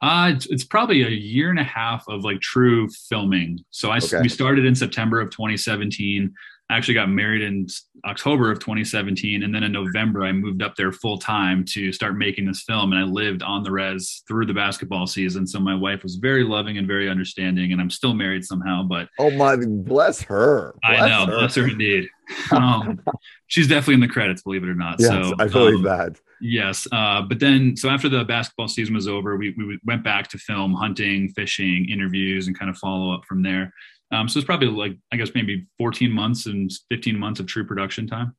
uh, 0.03 0.33
it's, 0.35 0.47
it's 0.47 0.65
probably 0.65 1.03
a 1.03 1.11
year 1.11 1.51
and 1.51 1.59
a 1.59 1.65
half 1.65 2.09
of 2.09 2.25
like 2.25 2.41
true 2.41 2.89
filming. 2.89 3.63
So 3.69 3.91
I 3.91 3.99
okay. 3.99 4.23
we 4.23 4.31
started 4.31 4.65
in 4.65 4.75
September 4.75 5.21
of 5.21 5.31
2017. 5.31 6.33
I 6.71 6.77
actually 6.77 6.95
got 6.95 7.09
married 7.09 7.43
in 7.43 7.67
October 8.07 8.53
of 8.53 8.61
2017, 8.61 9.43
and 9.43 9.53
then 9.53 9.65
in 9.65 9.73
November 9.73 10.23
I 10.23 10.31
moved 10.31 10.63
up 10.63 10.77
there 10.77 10.93
full 10.93 11.19
time 11.19 11.65
to 11.71 11.93
start 11.93 12.17
making 12.17 12.47
this 12.47 12.63
film. 12.63 12.93
And 12.93 13.01
I 13.01 13.05
lived 13.05 13.43
on 13.43 13.65
the 13.65 13.73
res 13.73 14.23
through 14.29 14.47
the 14.47 14.55
basketball 14.55 15.09
season. 15.09 15.49
So 15.49 15.59
my 15.59 15.75
wife 15.75 16.05
was 16.05 16.15
very 16.15 16.45
loving 16.45 16.79
and 16.79 16.87
very 16.87 17.11
understanding, 17.11 17.73
and 17.73 17.81
I'm 17.81 17.91
still 17.91 18.15
married 18.15 18.45
somehow. 18.45 18.85
But 18.85 19.09
oh 19.19 19.31
my, 19.33 19.57
bless 19.57 20.23
her! 20.23 20.77
Bless 20.83 21.01
I 21.01 21.09
know, 21.09 21.27
her. 21.27 21.39
bless 21.39 21.55
her 21.57 21.67
indeed. 21.67 22.09
Um, 22.53 23.01
she's 23.49 23.67
definitely 23.67 23.95
in 23.95 24.01
the 24.01 24.07
credits, 24.07 24.43
believe 24.43 24.63
it 24.63 24.69
or 24.69 24.75
not. 24.77 25.01
Yes, 25.01 25.09
so 25.09 25.35
I 25.41 25.49
believe 25.49 25.79
um, 25.79 25.83
that. 25.83 26.21
Yes, 26.41 26.87
uh, 26.93 27.23
but 27.23 27.41
then 27.41 27.77
so 27.77 27.89
after 27.89 28.09
the 28.09 28.25
basketball 28.25 28.69
season 28.69 28.95
was 28.95 29.09
over, 29.09 29.37
we 29.37 29.53
we 29.59 29.81
went 29.85 30.05
back 30.05 30.29
to 30.29 30.39
film, 30.39 30.73
hunting, 30.73 31.31
fishing, 31.31 31.89
interviews, 31.91 32.47
and 32.47 32.57
kind 32.57 32.71
of 32.71 32.79
follow 32.79 33.13
up 33.13 33.25
from 33.25 33.43
there. 33.43 33.75
Um, 34.13 34.29
so 34.29 34.39
it's 34.39 34.47
probably 34.47 34.69
like 34.69 34.97
I 35.13 35.17
guess 35.17 35.31
maybe 35.35 35.67
14 35.79 36.11
months 36.11 36.47
and 36.47 36.71
15 36.91 37.19
months 37.19 37.41
of 37.41 37.47
true 37.47 37.65
production 37.65 38.07
time. 38.07 38.35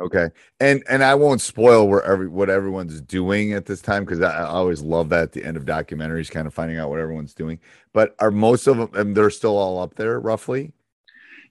Okay, 0.00 0.30
and 0.58 0.82
and 0.88 1.04
I 1.04 1.14
won't 1.14 1.40
spoil 1.40 1.86
where 1.86 2.02
every 2.02 2.26
what 2.26 2.50
everyone's 2.50 3.00
doing 3.00 3.52
at 3.52 3.64
this 3.64 3.80
time 3.80 4.04
because 4.04 4.20
I, 4.20 4.40
I, 4.40 4.46
always 4.46 4.82
love 4.82 5.08
that 5.10 5.22
at 5.22 5.32
the 5.32 5.44
end 5.44 5.56
of 5.56 5.64
documentaries, 5.64 6.28
kind 6.28 6.48
of 6.48 6.54
finding 6.54 6.78
out 6.78 6.90
what 6.90 6.98
everyone's 6.98 7.32
doing. 7.32 7.60
But 7.92 8.16
are 8.18 8.32
most 8.32 8.66
of 8.66 8.90
them? 8.90 9.14
They're 9.14 9.30
still 9.30 9.56
all 9.56 9.78
up 9.78 9.94
there, 9.94 10.18
roughly. 10.18 10.72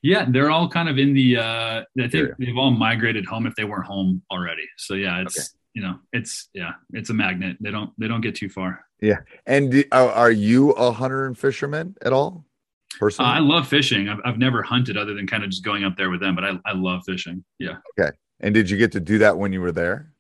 Yeah, 0.02 0.26
they're 0.28 0.52
all 0.52 0.68
kind 0.68 0.90
of 0.90 0.98
in 0.98 1.14
the. 1.14 1.38
Uh, 1.38 1.84
I 1.98 2.08
think 2.10 2.32
they've 2.38 2.58
all 2.58 2.72
migrated 2.72 3.26
home 3.26 3.48
if 3.48 3.56
they 3.56 3.64
weren't 3.64 3.86
home 3.86 4.22
already. 4.30 4.68
So 4.78 4.96
yeah, 4.96 5.22
it's 5.22 5.40
okay. 5.40 5.48
you 5.76 5.82
know 5.82 6.00
it's 6.12 6.50
yeah 6.54 6.74
it's 6.92 7.12
a 7.12 7.14
magnet. 7.14 7.56
They 7.62 7.72
don't 7.72 7.92
they 7.98 8.10
don't 8.10 8.20
get 8.20 8.36
too 8.36 8.50
far. 8.50 8.84
Yeah, 9.00 9.20
and 9.46 9.72
do, 9.72 9.86
are, 9.94 10.10
are 10.10 10.32
you 10.32 10.72
a 10.72 10.92
hunter 10.92 11.26
and 11.28 11.38
fisherman 11.38 11.96
at 12.02 12.12
all? 12.12 12.46
Personally? 13.00 13.32
Uh, 13.32 13.36
I 13.36 13.40
love 13.40 13.68
fishing. 13.68 14.10
I've, 14.10 14.20
I've 14.26 14.38
never 14.38 14.62
hunted 14.62 14.98
other 14.98 15.14
than 15.14 15.28
kind 15.28 15.44
of 15.44 15.50
just 15.50 15.64
going 15.64 15.84
up 15.84 15.96
there 15.98 16.10
with 16.10 16.20
them, 16.20 16.36
but 16.36 16.44
I, 16.44 16.60
I 16.66 16.74
love 16.74 17.04
fishing. 17.06 17.44
Yeah. 17.60 17.78
Okay. 18.00 18.12
And 18.40 18.54
did 18.54 18.70
you 18.70 18.78
get 18.78 18.92
to 18.94 19.00
do 19.00 19.20
that 19.20 19.38
when 19.38 19.54
you 19.54 19.62
were 19.62 19.72
there? 19.72 20.12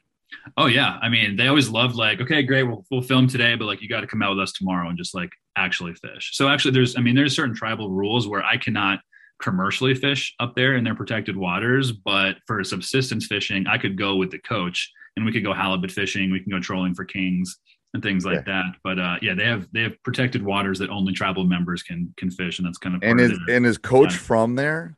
Oh 0.57 0.65
yeah. 0.65 0.97
I 1.01 1.09
mean, 1.09 1.35
they 1.35 1.47
always 1.47 1.69
loved 1.69 1.95
like, 1.95 2.19
okay, 2.19 2.41
great, 2.41 2.63
we'll, 2.63 2.85
we'll 2.89 3.01
film 3.01 3.27
today, 3.27 3.55
but 3.55 3.65
like 3.65 3.81
you 3.81 3.89
got 3.89 4.01
to 4.01 4.07
come 4.07 4.21
out 4.21 4.31
with 4.31 4.39
us 4.39 4.51
tomorrow 4.51 4.89
and 4.89 4.97
just 4.97 5.13
like 5.13 5.29
actually 5.55 5.93
fish. 5.93 6.31
So 6.33 6.49
actually 6.49 6.71
there's, 6.71 6.97
I 6.97 7.01
mean, 7.01 7.15
there's 7.15 7.35
certain 7.35 7.55
tribal 7.55 7.89
rules 7.89 8.27
where 8.27 8.43
I 8.43 8.57
cannot 8.57 8.99
commercially 9.41 9.93
fish 9.93 10.33
up 10.39 10.55
there 10.55 10.75
in 10.75 10.83
their 10.83 10.95
protected 10.95 11.37
waters, 11.37 11.91
but 11.91 12.37
for 12.47 12.63
subsistence 12.63 13.27
fishing, 13.27 13.67
I 13.67 13.77
could 13.77 13.97
go 13.97 14.15
with 14.15 14.31
the 14.31 14.39
coach 14.39 14.91
and 15.15 15.25
we 15.25 15.31
could 15.31 15.43
go 15.43 15.53
halibut 15.53 15.91
fishing. 15.91 16.31
We 16.31 16.39
can 16.39 16.51
go 16.51 16.59
trolling 16.59 16.95
for 16.95 17.05
kings 17.05 17.57
and 17.93 18.01
things 18.01 18.25
like 18.25 18.45
yeah. 18.47 18.63
that. 18.63 18.75
But 18.83 18.99
uh, 18.99 19.17
yeah, 19.21 19.35
they 19.35 19.45
have 19.45 19.67
they 19.71 19.81
have 19.83 20.01
protected 20.03 20.43
waters 20.43 20.79
that 20.79 20.89
only 20.89 21.13
tribal 21.13 21.43
members 21.43 21.83
can 21.83 22.13
can 22.17 22.31
fish, 22.31 22.59
and 22.59 22.67
that's 22.67 22.77
kind 22.77 22.95
of 22.95 23.03
and 23.03 23.19
is 23.19 23.37
and 23.49 23.65
is 23.65 23.77
coach 23.77 24.15
from 24.15 24.55
there? 24.55 24.97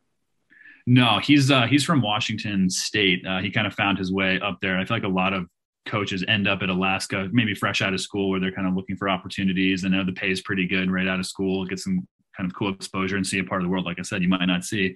No, 0.88 1.20
he's 1.20 1.52
uh, 1.52 1.64
he's 1.64 1.84
from 1.84 2.02
Washington 2.02 2.70
State. 2.70 3.26
Uh, 3.26 3.40
he 3.40 3.52
kind 3.52 3.68
of 3.68 3.74
found 3.74 3.98
his 3.98 4.12
way 4.12 4.40
up 4.40 4.60
there. 4.62 4.78
I 4.78 4.86
feel 4.86 4.98
like 4.98 5.04
a 5.04 5.08
lot 5.08 5.34
of 5.34 5.48
coaches 5.86 6.24
end 6.28 6.48
up 6.48 6.62
at 6.62 6.70
Alaska, 6.70 7.30
maybe 7.32 7.54
fresh 7.54 7.82
out 7.82 7.94
of 7.94 8.02
school, 8.02 8.30
where 8.30 8.40
they're 8.40 8.52
kind 8.52 8.68
of 8.68 8.76
looking 8.76 8.96
for 8.96 9.10
opportunities. 9.10 9.84
And 9.84 9.94
know 9.94 10.04
the 10.06 10.14
pay 10.14 10.32
is 10.32 10.42
pretty 10.42 10.68
good 10.68 10.92
right 10.92 11.08
out 11.08 11.20
of 11.20 11.26
school, 11.26 11.66
get 11.66 11.80
some 11.80 12.08
kind 12.38 12.50
of 12.50 12.56
cool 12.56 12.74
exposure 12.74 13.16
and 13.16 13.26
see 13.26 13.40
a 13.40 13.44
part 13.44 13.62
of 13.62 13.66
the 13.66 13.72
world. 13.72 13.86
Like 13.86 14.00
I 14.00 14.04
said, 14.04 14.22
you 14.22 14.28
might 14.28 14.46
not 14.46 14.64
see. 14.64 14.96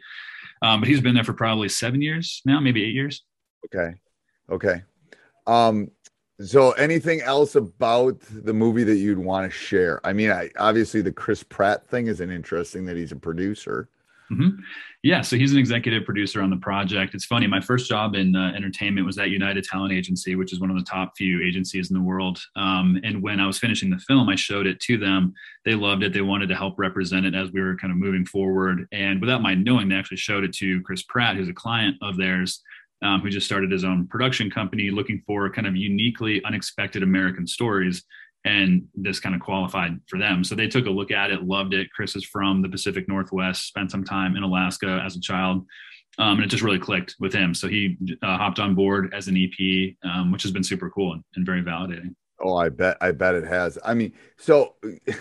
Um, 0.62 0.82
but 0.82 0.90
he's 0.90 1.02
been 1.02 1.16
there 1.16 1.24
for 1.24 1.34
probably 1.34 1.70
seven 1.70 2.02
years 2.02 2.42
now, 2.46 2.60
maybe 2.60 2.84
eight 2.84 2.94
years. 2.94 3.24
Okay, 3.66 3.96
okay. 4.52 4.84
Um, 5.48 5.90
so, 6.42 6.72
anything 6.72 7.22
else 7.22 7.56
about 7.56 8.20
the 8.32 8.54
movie 8.54 8.84
that 8.86 8.96
you'd 8.96 9.18
want 9.18 9.52
to 9.52 9.58
share? 9.58 10.00
I 10.06 10.14
mean, 10.14 10.32
I, 10.32 10.50
obviously 10.58 11.02
the 11.02 11.12
Chris 11.12 11.44
Pratt 11.44 11.86
thing 11.88 12.08
is 12.08 12.22
an 12.22 12.32
interesting 12.32 12.86
that 12.86 12.96
he's 12.96 13.12
a 13.12 13.18
producer. 13.18 13.90
Mm-hmm. 14.32 14.62
Yeah, 15.02 15.22
so 15.22 15.38
he's 15.38 15.54
an 15.54 15.58
executive 15.58 16.06
producer 16.06 16.42
on 16.42 16.50
the 16.50 16.58
project. 16.58 17.16
It's 17.16 17.26
funny. 17.26 17.48
My 17.48 17.60
first 17.60 17.90
job 17.90 18.16
in 18.16 18.36
uh, 18.36 18.52
entertainment 18.56 19.06
was 19.06 19.18
at 19.18 19.30
United 19.30 19.64
Talent 19.64 19.92
Agency, 19.92 20.36
which 20.36 20.54
is 20.54 20.60
one 20.60 20.70
of 20.70 20.78
the 20.78 20.84
top 20.84 21.14
few 21.18 21.42
agencies 21.42 21.90
in 21.90 21.96
the 21.96 22.04
world. 22.04 22.40
Um, 22.56 23.00
and 23.04 23.24
when 23.24 23.40
I 23.40 23.48
was 23.48 23.58
finishing 23.58 23.90
the 23.90 23.98
film, 23.98 24.30
I 24.30 24.36
showed 24.36 24.68
it 24.68 24.80
to 24.82 24.98
them. 24.98 25.34
They 25.66 25.74
loved 25.74 26.04
it. 26.04 26.14
They 26.14 26.22
wanted 26.22 26.50
to 26.50 26.56
help 26.56 26.78
represent 26.78 27.26
it 27.26 27.34
as 27.34 27.52
we 27.52 27.62
were 27.62 27.76
kind 27.78 27.92
of 27.92 27.98
moving 27.98 28.26
forward. 28.26 28.88
And 28.92 29.20
without 29.20 29.42
my 29.42 29.56
knowing, 29.56 29.90
they 29.90 29.96
actually 29.96 30.18
showed 30.18 30.44
it 30.44 30.54
to 30.58 30.82
Chris 30.82 31.02
Pratt, 31.04 31.36
who's 31.36 31.50
a 31.50 31.54
client 31.54 31.96
of 32.02 32.18
theirs 32.18 32.62
um, 33.02 33.22
who 33.22 33.30
just 33.30 33.46
started 33.46 33.72
his 33.72 33.84
own 33.84 34.08
production 34.08 34.50
company 34.50 34.92
looking 34.92 35.22
for 35.26 35.50
kind 35.50 35.68
of 35.68 35.76
uniquely 35.76 36.44
unexpected 36.46 37.04
American 37.04 37.48
stories. 37.48 38.04
and 38.46 38.88
this 38.96 39.20
kind 39.20 39.36
of 39.36 39.42
qualified 39.42 40.00
for 40.08 40.18
them. 40.18 40.46
So 40.46 40.56
they 40.56 40.70
took 40.70 40.86
a 40.86 40.90
look 40.90 41.12
at 41.12 41.30
it, 41.30 41.44
loved 41.44 41.74
it. 41.74 41.92
Chris 41.92 42.16
is 42.16 42.24
from 42.24 42.62
the 42.62 42.70
Pacific 42.70 43.06
Northwest, 43.10 43.68
spent 43.68 43.92
some 43.92 44.06
time 44.06 44.38
in 44.38 44.44
Alaska 44.44 45.02
as 45.06 45.18
a 45.18 45.20
child. 45.20 45.66
Um, 46.20 46.36
and 46.36 46.44
it 46.44 46.48
just 46.48 46.64
really 46.64 46.80
clicked 46.80 47.16
with 47.20 47.34
him. 47.34 47.54
So 47.54 47.68
he 47.68 47.98
uh, 48.24 48.38
hopped 48.38 48.60
on 48.60 48.76
board 48.76 49.14
as 49.14 49.28
an 49.28 49.38
EP, 49.38 49.96
um, 50.10 50.32
which 50.32 50.44
has 50.44 50.52
been 50.52 50.64
super 50.64 50.90
cool 50.90 51.14
and, 51.14 51.24
and, 51.36 51.46
very 51.46 51.62
validating. 51.62 52.16
Oh, 52.42 52.56
I 52.56 52.70
bet, 52.70 52.98
I 53.02 53.12
bet 53.12 53.36
it 53.36 53.46
has. 53.46 53.78
I 53.84 53.94
mean, 53.94 54.14
so 54.38 54.76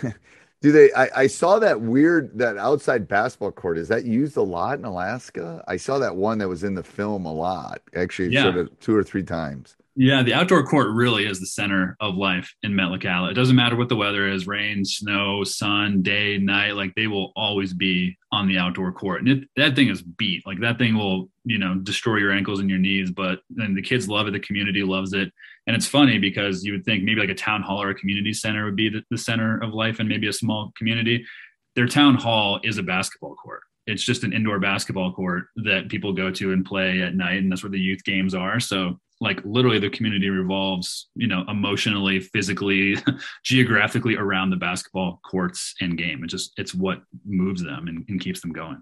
do 0.61 0.71
they? 0.71 0.91
I, 0.93 1.09
I, 1.15 1.27
saw 1.27 1.59
that 1.59 1.79
weird 1.79 2.37
that 2.37 2.57
outside 2.57 3.07
basketball 3.07 3.51
court. 3.51 3.77
Is 3.77 3.87
that 3.87 4.05
used 4.05 4.35
a 4.35 4.41
lot 4.41 4.77
in 4.77 4.85
Alaska? 4.85 5.63
I 5.67 5.77
saw 5.77 5.99
that 5.99 6.15
one 6.15 6.37
that 6.39 6.49
was 6.49 6.63
in 6.63 6.73
the 6.73 6.83
film 6.83 7.25
a 7.25 7.33
lot. 7.33 7.81
Actually, 7.95 8.29
yeah. 8.29 8.63
two 8.81 8.95
or 8.95 9.03
three 9.03 9.23
times. 9.23 9.77
Yeah, 10.01 10.23
the 10.23 10.33
outdoor 10.33 10.65
court 10.65 10.91
really 10.91 11.25
is 11.25 11.41
the 11.41 11.45
center 11.45 11.97
of 11.99 12.15
life 12.15 12.55
in 12.63 12.71
Metlakatla. 12.71 13.31
It 13.31 13.33
doesn't 13.33 13.55
matter 13.55 13.75
what 13.75 13.89
the 13.89 13.97
weather 13.97 14.29
is 14.29 14.47
rain, 14.47 14.85
snow, 14.85 15.43
sun, 15.43 16.01
day, 16.01 16.37
night 16.37 16.75
like 16.77 16.95
they 16.95 17.07
will 17.07 17.33
always 17.35 17.73
be 17.73 18.17
on 18.31 18.47
the 18.47 18.57
outdoor 18.57 18.93
court. 18.93 19.19
And 19.19 19.29
it, 19.29 19.49
that 19.57 19.75
thing 19.75 19.89
is 19.89 20.01
beat. 20.01 20.47
Like 20.47 20.61
that 20.61 20.77
thing 20.77 20.95
will, 20.95 21.29
you 21.43 21.57
know, 21.57 21.75
destroy 21.75 22.15
your 22.15 22.31
ankles 22.31 22.61
and 22.61 22.69
your 22.69 22.79
knees. 22.79 23.11
But 23.11 23.39
then 23.49 23.75
the 23.75 23.81
kids 23.81 24.07
love 24.07 24.27
it. 24.27 24.31
The 24.31 24.39
community 24.39 24.83
loves 24.83 25.11
it. 25.11 25.33
And 25.69 25.75
it's 25.75 25.85
funny 25.85 26.17
because 26.17 26.63
you 26.63 26.71
would 26.71 26.83
think 26.83 27.03
maybe 27.03 27.21
like 27.21 27.29
a 27.29 27.35
town 27.35 27.61
hall 27.61 27.79
or 27.79 27.91
a 27.91 27.93
community 27.93 28.33
center 28.33 28.65
would 28.65 28.75
be 28.75 28.89
the, 28.89 29.03
the 29.11 29.17
center 29.19 29.61
of 29.61 29.71
life 29.71 29.99
and 29.99 30.09
maybe 30.09 30.27
a 30.27 30.33
small 30.33 30.73
community. 30.75 31.23
Their 31.75 31.85
town 31.85 32.15
hall 32.15 32.59
is 32.63 32.79
a 32.79 32.83
basketball 32.83 33.35
court. 33.35 33.61
It's 33.85 34.03
just 34.03 34.23
an 34.23 34.33
indoor 34.33 34.57
basketball 34.57 35.13
court 35.13 35.43
that 35.57 35.87
people 35.87 36.11
go 36.11 36.31
to 36.31 36.53
and 36.53 36.65
play 36.65 37.03
at 37.03 37.13
night 37.13 37.37
and 37.37 37.51
that's 37.51 37.61
where 37.61 37.69
the 37.69 37.79
youth 37.79 38.03
games 38.03 38.33
are. 38.33 38.59
So 38.59 38.99
like 39.21 39.41
literally 39.45 39.77
the 39.77 39.91
community 39.91 40.31
revolves 40.31 41.09
you 41.13 41.27
know 41.27 41.45
emotionally 41.47 42.19
physically 42.19 42.97
geographically 43.43 44.15
around 44.15 44.49
the 44.49 44.55
basketball 44.55 45.19
courts 45.23 45.75
and 45.81 45.99
game. 45.99 46.23
It 46.23 46.31
just 46.31 46.51
it's 46.57 46.73
what 46.73 47.03
moves 47.27 47.61
them 47.61 47.87
and, 47.87 48.05
and 48.09 48.19
keeps 48.19 48.41
them 48.41 48.53
going. 48.53 48.81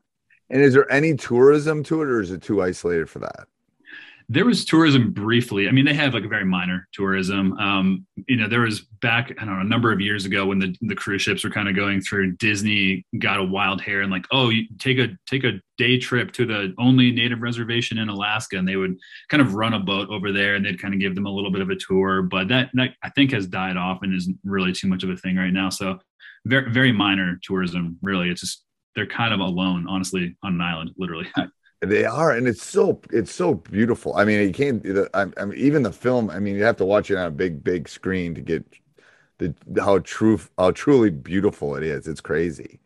And 0.50 0.62
is 0.62 0.74
there 0.74 0.90
any 0.90 1.18
tourism 1.18 1.84
to 1.84 2.02
it 2.02 2.08
or 2.08 2.22
is 2.22 2.32
it 2.32 2.42
too 2.42 2.62
isolated 2.62 3.10
for 3.10 3.20
that 3.20 3.48
there 4.30 4.44
was 4.44 4.66
tourism 4.66 5.14
briefly. 5.14 5.70
I 5.70 5.72
mean, 5.72 5.86
they 5.86 5.94
have 5.94 6.14
like 6.14 6.26
a 6.26 6.28
very 6.28 6.44
minor 6.44 6.86
tourism. 6.92 7.54
Um, 7.54 8.06
you 8.28 8.36
know, 8.36 8.50
there 8.50 8.60
was 8.60 8.82
back, 9.02 9.32
I 9.40 9.46
don't 9.46 9.56
know, 9.56 9.62
a 9.62 9.64
number 9.64 9.94
of 9.94 10.02
years 10.02 10.26
ago 10.26 10.46
when 10.46 10.60
the, 10.60 10.76
the 10.82 10.96
cruise 10.96 11.22
ships 11.22 11.46
were 11.46 11.50
kind 11.50 11.70
of 11.70 11.78
going 11.78 12.02
through, 12.02 12.34
Disney 12.34 13.06
got 13.20 13.40
a 13.40 13.44
wild 13.44 13.80
hair 13.80 14.02
and 14.02 14.12
like, 14.12 14.26
oh, 14.32 14.50
you 14.50 14.66
take 14.80 14.98
a 14.98 15.10
take 15.28 15.46
a 15.46 15.62
day 15.78 15.98
trip 15.98 16.34
to 16.34 16.46
the 16.46 16.74
only 16.78 17.12
native 17.12 17.42
reservation 17.42 18.00
in 18.00 18.10
Alaska, 18.10 18.58
and 18.58 18.68
they 18.68 18.76
would 18.76 18.98
kind 19.30 19.40
of 19.40 19.56
run 19.56 19.74
a 19.74 19.80
boat 19.80 20.10
over 20.10 20.34
there, 20.34 20.56
and 20.56 20.66
they'd 20.66 20.82
kind 20.82 20.94
of 20.94 21.00
give 21.00 21.16
them 21.16 21.26
a 21.26 21.32
little 21.32 21.52
bit 21.52 21.62
of 21.62 21.70
a 21.70 21.76
tour. 21.76 22.22
But 22.22 22.50
that, 22.50 22.70
that 22.74 22.96
I 23.04 23.10
think 23.12 23.32
has 23.32 23.48
died 23.48 23.78
off 23.78 24.00
and 24.02 24.14
isn't 24.14 24.38
really 24.44 24.74
too 24.74 24.90
much 24.90 25.04
of 25.04 25.10
a 25.10 25.16
thing 25.16 25.38
right 25.38 25.54
now. 25.54 25.70
So 25.70 26.00
very 26.46 26.70
very 26.70 26.92
minor 26.92 27.40
tourism, 27.44 27.98
really. 28.02 28.30
It's 28.30 28.42
just 28.42 28.66
they're 28.94 29.08
kind 29.08 29.34
of 29.34 29.40
alone, 29.40 29.86
honestly, 29.88 30.36
on 30.44 30.56
an 30.56 30.62
island, 30.62 30.92
literally. 30.98 31.28
They 31.82 32.06
are, 32.06 32.32
and 32.32 32.48
it's 32.48 32.64
so 32.64 33.00
it's 33.12 33.32
so 33.32 33.54
beautiful. 33.54 34.16
I 34.16 34.26
mean, 34.26 34.42
you 34.42 34.54
can't. 34.54 34.84
I, 35.14 35.28
I 35.38 35.46
mean, 35.46 35.60
even 35.60 35.84
the 35.84 35.92
film. 35.92 36.30
I 36.32 36.40
mean, 36.40 36.56
you 36.56 36.64
have 36.64 36.78
to 36.78 36.86
watch 36.86 37.12
it 37.12 37.18
on 37.18 37.28
a 37.28 37.32
big, 37.32 37.64
big 37.64 37.88
screen 37.88 38.34
to 38.34 38.42
get 38.42 38.66
the 39.38 39.54
how 39.80 40.00
true 40.00 40.40
how 40.58 40.72
truly 40.72 41.12
beautiful 41.12 41.76
it 41.76 41.84
is. 41.84 42.08
It's 42.08 42.22
crazy. 42.22 42.80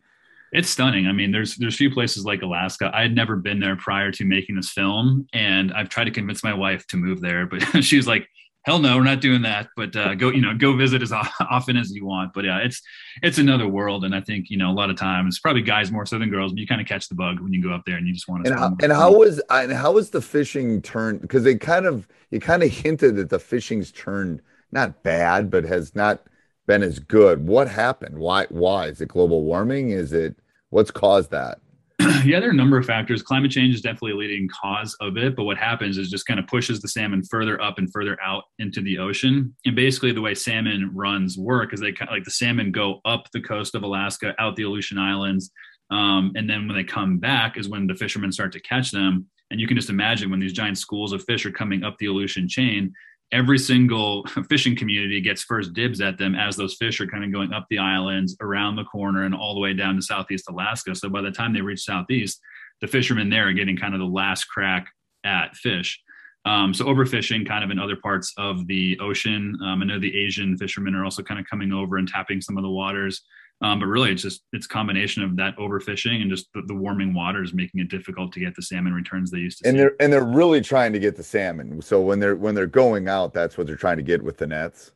It's 0.52 0.68
stunning. 0.68 1.06
I 1.06 1.12
mean, 1.12 1.32
there's 1.32 1.56
there's 1.56 1.76
few 1.76 1.90
places 1.90 2.26
like 2.26 2.42
Alaska. 2.42 2.90
I 2.92 3.00
had 3.00 3.14
never 3.14 3.36
been 3.36 3.58
there 3.58 3.76
prior 3.76 4.12
to 4.12 4.24
making 4.26 4.56
this 4.56 4.70
film, 4.70 5.26
and 5.32 5.72
I've 5.72 5.88
tried 5.88 6.04
to 6.04 6.10
convince 6.10 6.44
my 6.44 6.52
wife 6.52 6.86
to 6.88 6.98
move 6.98 7.22
there, 7.22 7.46
but 7.46 7.62
she 7.82 7.96
was 7.96 8.06
like, 8.06 8.28
hell 8.64 8.78
no, 8.78 8.96
we're 8.96 9.02
not 9.02 9.20
doing 9.20 9.42
that. 9.42 9.68
But 9.76 9.94
uh, 9.96 10.14
go, 10.14 10.30
you 10.30 10.40
know, 10.40 10.54
go 10.54 10.76
visit 10.76 11.02
as 11.02 11.12
often 11.12 11.76
as 11.76 11.90
you 11.92 12.06
want. 12.06 12.32
But 12.32 12.44
yeah, 12.44 12.58
it's 12.58 12.80
it's 13.22 13.38
another 13.38 13.68
world, 13.68 14.04
and 14.04 14.14
I 14.14 14.20
think 14.20 14.50
you 14.50 14.56
know 14.56 14.70
a 14.70 14.74
lot 14.74 14.90
of 14.90 14.96
times, 14.96 15.38
probably 15.38 15.62
guys 15.62 15.90
more 15.90 16.06
so 16.06 16.18
than 16.18 16.30
girls, 16.30 16.52
but 16.52 16.60
you 16.60 16.66
kind 16.66 16.80
of 16.80 16.86
catch 16.86 17.08
the 17.08 17.14
bug 17.14 17.40
when 17.40 17.52
you 17.52 17.62
go 17.62 17.72
up 17.72 17.82
there 17.86 17.96
and 17.96 18.06
you 18.06 18.14
just 18.14 18.28
want 18.28 18.44
to. 18.44 18.50
And 18.50 18.60
how, 18.60 18.76
and 18.82 18.92
how 18.92 19.12
was 19.12 19.40
and 19.50 19.72
how 19.72 19.92
was 19.92 20.10
the 20.10 20.22
fishing 20.22 20.82
turned? 20.82 21.20
Because 21.20 21.44
they 21.44 21.56
kind 21.56 21.86
of 21.86 22.08
you 22.30 22.40
kind 22.40 22.62
of 22.62 22.70
hinted 22.70 23.16
that 23.16 23.30
the 23.30 23.38
fishing's 23.38 23.92
turned 23.92 24.42
not 24.70 25.02
bad, 25.02 25.50
but 25.50 25.64
has 25.64 25.94
not 25.94 26.22
been 26.66 26.82
as 26.82 26.98
good. 26.98 27.46
What 27.46 27.68
happened? 27.68 28.18
Why? 28.18 28.46
Why 28.48 28.86
is 28.86 29.00
it 29.00 29.08
global 29.08 29.44
warming? 29.44 29.90
Is 29.90 30.12
it 30.12 30.36
what's 30.70 30.90
caused 30.90 31.30
that? 31.30 31.58
yeah, 32.24 32.40
there 32.40 32.48
are 32.48 32.52
a 32.52 32.56
number 32.56 32.78
of 32.78 32.84
factors. 32.84 33.22
Climate 33.22 33.50
change 33.50 33.74
is 33.74 33.80
definitely 33.80 34.12
a 34.12 34.16
leading 34.16 34.48
cause 34.48 34.96
of 35.00 35.16
it, 35.16 35.36
but 35.36 35.44
what 35.44 35.56
happens 35.56 35.98
is 35.98 36.10
just 36.10 36.26
kind 36.26 36.40
of 36.40 36.46
pushes 36.46 36.80
the 36.80 36.88
salmon 36.88 37.22
further 37.22 37.60
up 37.62 37.78
and 37.78 37.92
further 37.92 38.18
out 38.20 38.44
into 38.58 38.80
the 38.80 38.98
ocean. 38.98 39.54
And 39.64 39.76
basically, 39.76 40.12
the 40.12 40.20
way 40.20 40.34
salmon 40.34 40.90
runs 40.92 41.38
work 41.38 41.72
is 41.72 41.80
they 41.80 41.92
kind 41.92 42.08
of 42.08 42.14
like 42.14 42.24
the 42.24 42.32
salmon 42.32 42.72
go 42.72 43.00
up 43.04 43.28
the 43.32 43.40
coast 43.40 43.76
of 43.76 43.84
Alaska, 43.84 44.34
out 44.38 44.56
the 44.56 44.64
Aleutian 44.64 44.98
Islands, 44.98 45.52
um, 45.90 46.32
and 46.34 46.48
then 46.48 46.66
when 46.66 46.76
they 46.76 46.84
come 46.84 47.18
back 47.18 47.56
is 47.56 47.68
when 47.68 47.86
the 47.86 47.94
fishermen 47.94 48.32
start 48.32 48.50
to 48.52 48.60
catch 48.60 48.90
them. 48.90 49.26
And 49.50 49.60
you 49.60 49.68
can 49.68 49.76
just 49.76 49.90
imagine 49.90 50.30
when 50.30 50.40
these 50.40 50.54
giant 50.54 50.78
schools 50.78 51.12
of 51.12 51.22
fish 51.24 51.44
are 51.44 51.52
coming 51.52 51.84
up 51.84 51.98
the 51.98 52.06
Aleutian 52.06 52.48
chain, 52.48 52.92
every 53.32 53.58
single 53.58 54.24
fishing 54.48 54.76
community 54.76 55.20
gets 55.20 55.42
first 55.42 55.72
dibs 55.72 56.00
at 56.00 56.18
them 56.18 56.34
as 56.34 56.54
those 56.56 56.74
fish 56.74 57.00
are 57.00 57.06
kind 57.06 57.24
of 57.24 57.32
going 57.32 57.52
up 57.52 57.66
the 57.70 57.78
islands, 57.78 58.36
around 58.40 58.76
the 58.76 58.84
corner, 58.84 59.24
and 59.24 59.34
all 59.34 59.54
the 59.54 59.60
way 59.60 59.72
down 59.72 59.96
to 59.96 60.02
Southeast 60.02 60.48
Alaska. 60.48 60.94
So 60.94 61.08
by 61.08 61.22
the 61.22 61.30
time 61.30 61.52
they 61.52 61.62
reach 61.62 61.80
Southeast, 61.80 62.40
the 62.80 62.86
fishermen 62.86 63.30
there 63.30 63.48
are 63.48 63.52
getting 63.52 63.76
kind 63.76 63.94
of 63.94 64.00
the 64.00 64.06
last 64.06 64.44
crack 64.44 64.86
at 65.24 65.54
fish. 65.56 66.00
Um, 66.44 66.74
so 66.74 66.86
overfishing 66.86 67.46
kind 67.46 67.62
of 67.62 67.70
in 67.70 67.78
other 67.78 67.96
parts 67.96 68.32
of 68.36 68.66
the 68.66 68.98
ocean. 69.00 69.56
Um, 69.64 69.82
I 69.82 69.84
know 69.84 70.00
the 70.00 70.16
Asian 70.16 70.56
fishermen 70.58 70.94
are 70.94 71.04
also 71.04 71.22
kind 71.22 71.38
of 71.38 71.46
coming 71.48 71.72
over 71.72 71.96
and 71.96 72.08
tapping 72.08 72.40
some 72.40 72.56
of 72.56 72.64
the 72.64 72.70
waters. 72.70 73.22
Um, 73.62 73.78
but 73.78 73.86
really, 73.86 74.10
it's 74.10 74.22
just 74.22 74.42
it's 74.52 74.66
combination 74.66 75.22
of 75.22 75.36
that 75.36 75.56
overfishing 75.56 76.20
and 76.20 76.30
just 76.30 76.48
the, 76.52 76.62
the, 76.66 76.74
warming 76.74 77.14
waters 77.14 77.54
making 77.54 77.80
it 77.80 77.88
difficult 77.88 78.32
to 78.32 78.40
get 78.40 78.56
the 78.56 78.62
salmon 78.62 78.92
returns 78.92 79.30
they 79.30 79.38
used 79.38 79.58
to. 79.58 79.68
And 79.68 79.76
see. 79.76 79.78
they're 79.78 79.96
and 80.00 80.12
they're 80.12 80.24
really 80.24 80.60
trying 80.60 80.92
to 80.94 80.98
get 80.98 81.16
the 81.16 81.22
salmon. 81.22 81.80
So 81.80 82.00
when 82.00 82.18
they're 82.18 82.34
when 82.34 82.56
they're 82.56 82.66
going 82.66 83.08
out, 83.08 83.32
that's 83.32 83.56
what 83.56 83.68
they're 83.68 83.76
trying 83.76 83.98
to 83.98 84.02
get 84.02 84.22
with 84.22 84.36
the 84.36 84.48
nets. 84.48 84.90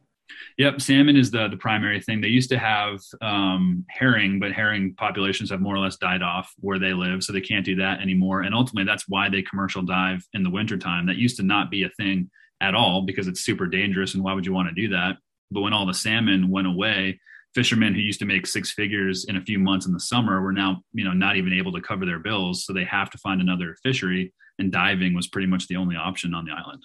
Yep, 0.59 0.81
salmon 0.81 1.17
is 1.17 1.31
the 1.31 1.47
the 1.47 1.57
primary 1.57 2.01
thing. 2.01 2.21
They 2.21 2.29
used 2.29 2.51
to 2.51 2.59
have 2.59 2.99
um, 3.23 3.85
herring, 3.89 4.41
but 4.41 4.53
herring 4.53 4.95
populations 4.95 5.51
have 5.51 5.61
more 5.61 5.77
or 5.77 5.79
less 5.79 5.97
died 5.97 6.23
off 6.23 6.53
where 6.59 6.81
they 6.81 6.93
live, 6.93 7.23
so 7.23 7.33
they 7.33 7.41
can't 7.41 7.65
do 7.65 7.77
that 7.77 8.01
anymore. 8.01 8.41
And 8.41 8.53
ultimately, 8.53 8.85
that's 8.85 9.05
why 9.09 9.29
they 9.29 9.43
commercial 9.43 9.83
dive 9.83 10.27
in 10.33 10.43
the 10.43 10.51
wintertime. 10.51 11.07
That 11.07 11.17
used 11.17 11.37
to 11.37 11.45
not 11.45 11.71
be 11.71 11.85
a 11.85 11.91
thing 11.91 12.31
at 12.61 12.75
all 12.75 13.03
because 13.03 13.29
it's 13.29 13.43
super 13.43 13.67
dangerous. 13.67 14.15
And 14.15 14.25
why 14.25 14.33
would 14.33 14.47
you 14.47 14.53
want 14.53 14.69
to 14.69 14.75
do 14.75 14.89
that? 14.89 15.19
But 15.53 15.61
when 15.61 15.73
all 15.73 15.87
the 15.87 15.95
salmon 15.95 16.51
went 16.51 16.67
away, 16.67 17.21
fishermen 17.57 17.95
who 17.95 18.01
used 18.01 18.21
to 18.21 18.27
make 18.27 18.47
six 18.47 18.71
figures 18.71 19.25
in 19.25 19.37
a 19.37 19.41
few 19.41 19.59
months 19.59 19.87
in 19.87 19.93
the 19.93 20.01
summer 20.13 20.43
were 20.43 20.53
now 20.53 20.83
you 20.93 21.05
know 21.05 21.13
not 21.13 21.37
even 21.37 21.53
able 21.55 21.73
to 21.73 21.81
cover 21.81 22.05
their 22.05 22.19
bills. 22.19 22.65
So 22.65 22.73
they 22.73 22.85
have 22.85 23.11
to 23.11 23.19
find 23.19 23.41
another 23.41 23.75
fishery 23.83 24.33
and 24.59 24.71
diving 24.71 25.15
was 25.15 25.27
pretty 25.27 25.49
much 25.49 25.67
the 25.67 25.77
only 25.77 25.97
option 25.97 26.35
on 26.35 26.45
the 26.45 26.53
island. 26.53 26.83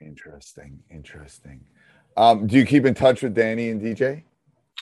Interesting. 0.00 0.80
Interesting. 0.90 1.60
Um, 2.16 2.46
do 2.46 2.56
you 2.56 2.64
keep 2.64 2.86
in 2.86 2.94
touch 2.94 3.22
with 3.22 3.34
danny 3.34 3.68
and 3.68 3.80
dj 3.80 4.22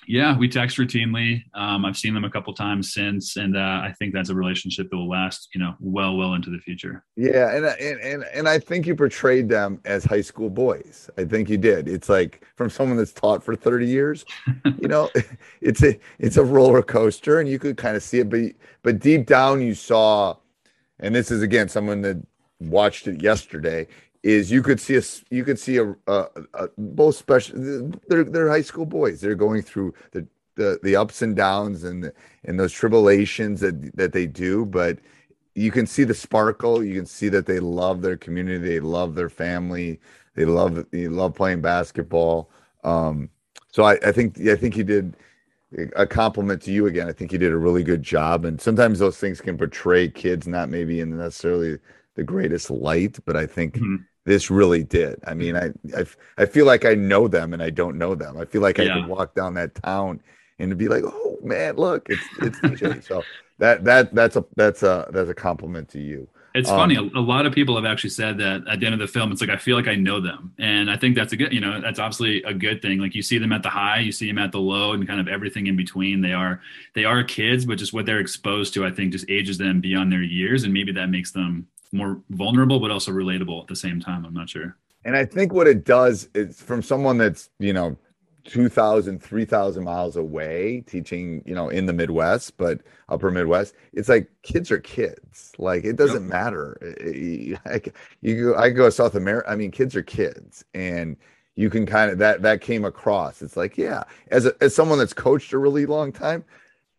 yeah, 0.06 0.36
we 0.36 0.48
text 0.48 0.76
routinely. 0.76 1.42
Um, 1.54 1.84
I've 1.84 1.96
seen 1.96 2.14
them 2.14 2.24
a 2.24 2.30
couple 2.30 2.52
times 2.54 2.92
since, 2.92 3.36
and 3.36 3.56
uh, 3.56 3.60
I 3.60 3.94
think 3.98 4.12
that's 4.12 4.28
a 4.28 4.34
relationship 4.34 4.90
that 4.90 4.96
will 4.96 5.08
last, 5.08 5.48
you 5.54 5.60
know, 5.60 5.74
well, 5.80 6.16
well 6.16 6.34
into 6.34 6.50
the 6.50 6.58
future. 6.58 7.04
Yeah, 7.16 7.54
and 7.54 7.64
and 7.64 8.00
and 8.00 8.24
and 8.34 8.48
I 8.48 8.58
think 8.58 8.86
you 8.86 8.94
portrayed 8.94 9.48
them 9.48 9.80
as 9.84 10.04
high 10.04 10.20
school 10.20 10.50
boys. 10.50 11.08
I 11.16 11.24
think 11.24 11.48
you 11.48 11.58
did. 11.58 11.88
It's 11.88 12.08
like 12.08 12.44
from 12.56 12.70
someone 12.70 12.96
that's 12.96 13.12
taught 13.12 13.42
for 13.42 13.56
thirty 13.56 13.86
years. 13.86 14.24
you 14.78 14.88
know, 14.88 15.10
it's 15.60 15.82
a 15.82 15.98
it's 16.18 16.36
a 16.36 16.44
roller 16.44 16.82
coaster, 16.82 17.40
and 17.40 17.48
you 17.48 17.58
could 17.58 17.76
kind 17.76 17.96
of 17.96 18.02
see 18.02 18.20
it, 18.20 18.28
but 18.28 18.40
but 18.82 18.98
deep 18.98 19.26
down 19.26 19.62
you 19.62 19.74
saw, 19.74 20.36
and 21.00 21.14
this 21.14 21.30
is 21.30 21.42
again 21.42 21.68
someone 21.68 22.02
that 22.02 22.22
watched 22.60 23.06
it 23.08 23.22
yesterday 23.22 23.86
is 24.24 24.50
you 24.50 24.62
could 24.62 24.80
see 24.80 24.96
a 24.96 25.02
you 25.30 25.44
could 25.44 25.58
see 25.58 25.76
a, 25.76 25.94
a, 26.06 26.26
a, 26.54 26.68
both 26.78 27.14
special 27.14 27.92
they're 28.08 28.24
they're 28.24 28.48
high 28.48 28.62
school 28.62 28.86
boys. 28.86 29.20
They're 29.20 29.34
going 29.34 29.62
through 29.62 29.94
the 30.12 30.26
the, 30.56 30.80
the 30.82 30.96
ups 30.96 31.20
and 31.20 31.36
downs 31.36 31.84
and 31.84 32.10
and 32.44 32.58
those 32.58 32.72
tribulations 32.72 33.60
that 33.60 33.94
that 33.96 34.12
they 34.12 34.26
do 34.26 34.64
but 34.64 34.98
you 35.54 35.70
can 35.70 35.86
see 35.86 36.02
the 36.02 36.14
sparkle. 36.14 36.82
You 36.82 36.96
can 36.96 37.06
see 37.06 37.28
that 37.28 37.46
they 37.46 37.60
love 37.60 38.02
their 38.02 38.16
community. 38.16 38.58
They 38.58 38.80
love 38.80 39.14
their 39.14 39.28
family. 39.28 40.00
They 40.34 40.46
love 40.46 40.86
they 40.90 41.06
love 41.06 41.34
playing 41.34 41.60
basketball. 41.60 42.50
Um, 42.82 43.28
so 43.70 43.84
I, 43.84 43.98
I 44.04 44.10
think 44.10 44.40
I 44.48 44.56
think 44.56 44.76
you 44.76 44.84
did 44.84 45.16
a 45.96 46.06
compliment 46.06 46.62
to 46.62 46.72
you 46.72 46.86
again. 46.86 47.08
I 47.08 47.12
think 47.12 47.30
you 47.30 47.38
did 47.38 47.52
a 47.52 47.58
really 47.58 47.84
good 47.84 48.02
job. 48.02 48.44
And 48.46 48.60
sometimes 48.60 48.98
those 49.00 49.18
things 49.18 49.40
can 49.40 49.58
portray 49.58 50.08
kids 50.08 50.48
not 50.48 50.70
maybe 50.70 51.00
in 51.00 51.16
necessarily 51.16 51.78
the 52.14 52.24
greatest 52.24 52.70
light 52.70 53.18
but 53.26 53.36
I 53.36 53.46
think 53.46 53.74
mm-hmm 53.74 53.96
this 54.24 54.50
really 54.50 54.82
did. 54.82 55.20
I 55.26 55.34
mean, 55.34 55.56
I, 55.56 55.70
I, 55.96 56.04
I 56.38 56.46
feel 56.46 56.66
like 56.66 56.84
I 56.84 56.94
know 56.94 57.28
them 57.28 57.52
and 57.52 57.62
I 57.62 57.70
don't 57.70 57.98
know 57.98 58.14
them. 58.14 58.38
I 58.38 58.44
feel 58.44 58.62
like 58.62 58.78
yeah. 58.78 58.84
I 58.84 59.00
could 59.00 59.08
walk 59.08 59.34
down 59.34 59.54
that 59.54 59.74
town 59.74 60.20
and 60.58 60.76
be 60.78 60.88
like, 60.88 61.04
oh 61.04 61.38
man, 61.42 61.76
look, 61.76 62.08
it's 62.08 62.22
it's 62.40 62.58
DJ. 62.60 63.04
so 63.04 63.22
that 63.58 63.84
that 63.84 64.14
that's 64.14 64.36
a 64.36 64.44
that's 64.56 64.82
a 64.82 65.08
that's 65.12 65.30
a 65.30 65.34
compliment 65.34 65.88
to 65.90 66.00
you. 66.00 66.28
It's 66.54 66.70
um, 66.70 66.78
funny. 66.78 66.94
A, 66.94 67.00
a, 67.00 67.20
lot 67.20 67.46
of 67.46 67.52
people 67.52 67.74
have 67.74 67.84
actually 67.84 68.10
said 68.10 68.38
that 68.38 68.62
at 68.68 68.78
the 68.78 68.86
end 68.86 68.94
of 68.94 69.00
the 69.00 69.08
film, 69.08 69.32
it's 69.32 69.40
like 69.40 69.50
I 69.50 69.56
feel 69.56 69.76
like 69.76 69.88
I 69.88 69.96
know 69.96 70.20
them, 70.20 70.52
and 70.58 70.88
I 70.88 70.96
think 70.96 71.16
that's 71.16 71.32
a 71.32 71.36
good. 71.36 71.52
You 71.52 71.60
know, 71.60 71.80
that's 71.80 71.98
obviously 71.98 72.44
a 72.44 72.54
good 72.54 72.80
thing. 72.80 73.00
Like 73.00 73.14
you 73.14 73.22
see 73.22 73.38
them 73.38 73.52
at 73.52 73.64
the 73.64 73.68
high, 73.68 73.98
you 73.98 74.12
see 74.12 74.28
them 74.28 74.38
at 74.38 74.52
the 74.52 74.60
low, 74.60 74.92
and 74.92 75.06
kind 75.06 75.20
of 75.20 75.26
everything 75.26 75.66
in 75.66 75.76
between. 75.76 76.20
They 76.20 76.32
are 76.32 76.60
they 76.94 77.04
are 77.04 77.24
kids, 77.24 77.66
but 77.66 77.78
just 77.78 77.92
what 77.92 78.06
they're 78.06 78.20
exposed 78.20 78.72
to, 78.74 78.86
I 78.86 78.92
think, 78.92 79.12
just 79.12 79.28
ages 79.28 79.58
them 79.58 79.80
beyond 79.80 80.12
their 80.12 80.22
years, 80.22 80.62
and 80.62 80.72
maybe 80.72 80.92
that 80.92 81.10
makes 81.10 81.32
them 81.32 81.66
more 81.94 82.20
vulnerable, 82.30 82.80
but 82.80 82.90
also 82.90 83.12
relatable 83.12 83.62
at 83.62 83.68
the 83.68 83.76
same 83.76 84.00
time. 84.00 84.24
I'm 84.24 84.34
not 84.34 84.50
sure. 84.50 84.76
And 85.04 85.16
I 85.16 85.24
think 85.24 85.52
what 85.52 85.66
it 85.66 85.84
does 85.84 86.28
is 86.34 86.60
from 86.60 86.82
someone 86.82 87.18
that's 87.18 87.50
you 87.58 87.72
know 87.72 87.96
2000 88.44 89.22
3000 89.22 89.84
miles 89.84 90.16
away 90.16 90.82
teaching 90.86 91.42
you 91.46 91.54
know 91.54 91.70
in 91.70 91.86
the 91.86 91.94
midwest 91.94 92.58
but 92.58 92.82
upper 93.08 93.30
midwest 93.30 93.74
it's 93.94 94.10
like 94.10 94.30
kids 94.42 94.70
are 94.70 94.80
kids 94.80 95.52
like 95.56 95.84
it 95.84 95.96
doesn't 95.96 96.24
yep. 96.24 96.32
matter 96.32 97.58
I, 97.64 97.80
you 98.20 98.52
go 98.52 98.58
i 98.58 98.68
go 98.68 98.84
to 98.84 98.92
south 98.92 99.14
america 99.14 99.50
i 99.50 99.56
mean 99.56 99.70
kids 99.70 99.96
are 99.96 100.02
kids 100.02 100.62
and 100.74 101.16
you 101.54 101.70
can 101.70 101.86
kind 101.86 102.10
of 102.10 102.18
that 102.18 102.42
that 102.42 102.60
came 102.60 102.84
across 102.84 103.40
it's 103.40 103.56
like 103.56 103.78
yeah 103.78 104.04
as 104.30 104.44
a, 104.44 104.54
as 104.60 104.74
someone 104.74 104.98
that's 104.98 105.14
coached 105.14 105.54
a 105.54 105.58
really 105.58 105.86
long 105.86 106.12
time 106.12 106.44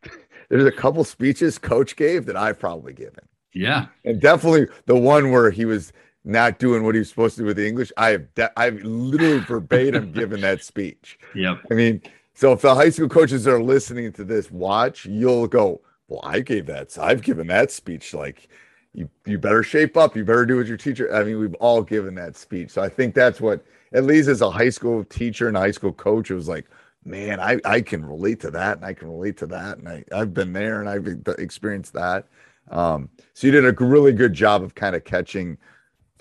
there's 0.50 0.66
a 0.66 0.72
couple 0.72 1.04
speeches 1.04 1.60
coach 1.60 1.96
gave 1.96 2.26
that 2.26 2.36
i've 2.36 2.60
probably 2.60 2.94
given 2.94 3.24
yeah 3.56 3.88
and 4.04 4.22
definitely 4.22 4.68
the 4.86 4.96
one 4.96 5.32
where 5.32 5.50
he 5.50 5.66
was 5.66 5.92
not 6.26 6.58
doing 6.58 6.84
what 6.84 6.96
he 6.96 7.00
was 7.00 7.10
supposed 7.10 7.36
to 7.36 7.42
do 7.42 7.46
with 7.46 7.58
the 7.58 7.68
English. 7.68 7.92
I 7.98 8.10
have 8.10 8.34
de- 8.34 8.60
I've 8.60 8.82
literally 8.84 9.40
verbatim 9.40 10.12
given 10.14 10.42
that 10.42 10.64
speech. 10.64 11.20
Yep. 11.36 11.62
I 11.72 11.74
mean, 11.76 12.02
so 12.34 12.52
if 12.52 12.62
the 12.62 12.74
high 12.74 12.90
school 12.90 13.08
coaches 13.08 13.48
are 13.48 13.62
listening 13.62 14.12
to 14.14 14.24
this 14.24 14.52
watch, 14.52 15.06
you'll 15.06 15.48
go, 15.48 15.82
well, 16.08 16.22
I 16.24 16.40
gave 16.42 16.66
that. 16.66 16.98
I've 17.00 17.22
given 17.22 17.48
that 17.48 17.72
speech. 17.72 18.14
Like, 18.14 18.50
you 18.94 19.10
you 19.26 19.38
better 19.38 19.64
shape 19.64 19.96
up. 19.98 20.16
You 20.16 20.26
better 20.26 20.46
do 20.46 20.58
what 20.58 20.68
your 20.68 20.78
teacher. 20.78 21.14
I 21.14 21.24
mean, 21.24 21.40
we've 21.40 21.54
all 21.56 21.82
given 21.84 22.16
that 22.16 22.36
speech. 22.36 22.72
So 22.72 22.82
I 22.82 22.90
think 22.90 23.14
that's 23.14 23.40
what, 23.40 23.64
at 23.94 24.06
least 24.06 24.28
as 24.28 24.42
a 24.42 24.50
high 24.50 24.70
school 24.70 25.04
teacher 25.04 25.48
and 25.48 25.56
high 25.56 25.72
school 25.72 25.94
coach, 25.94 26.32
it 26.32 26.36
was 26.36 26.48
like, 26.48 26.66
man, 27.04 27.40
I 27.40 27.60
I 27.66 27.82
can 27.82 28.06
relate 28.06 28.40
to 28.42 28.52
that, 28.52 28.78
and 28.78 28.86
I 28.86 28.94
can 28.94 29.10
relate 29.10 29.38
to 29.38 29.48
that, 29.48 29.78
and 29.78 29.88
I 29.88 30.04
I've 30.12 30.34
been 30.34 30.54
there 30.54 30.80
and 30.82 30.90
I've 30.90 31.08
experienced 31.40 31.94
that. 31.94 32.28
Um, 32.70 33.10
so 33.34 33.48
you 33.48 33.52
did 33.52 33.66
a 33.66 33.86
really 33.86 34.14
good 34.14 34.34
job 34.34 34.64
of 34.64 34.76
kind 34.76 34.96
of 34.96 35.04
catching 35.04 35.58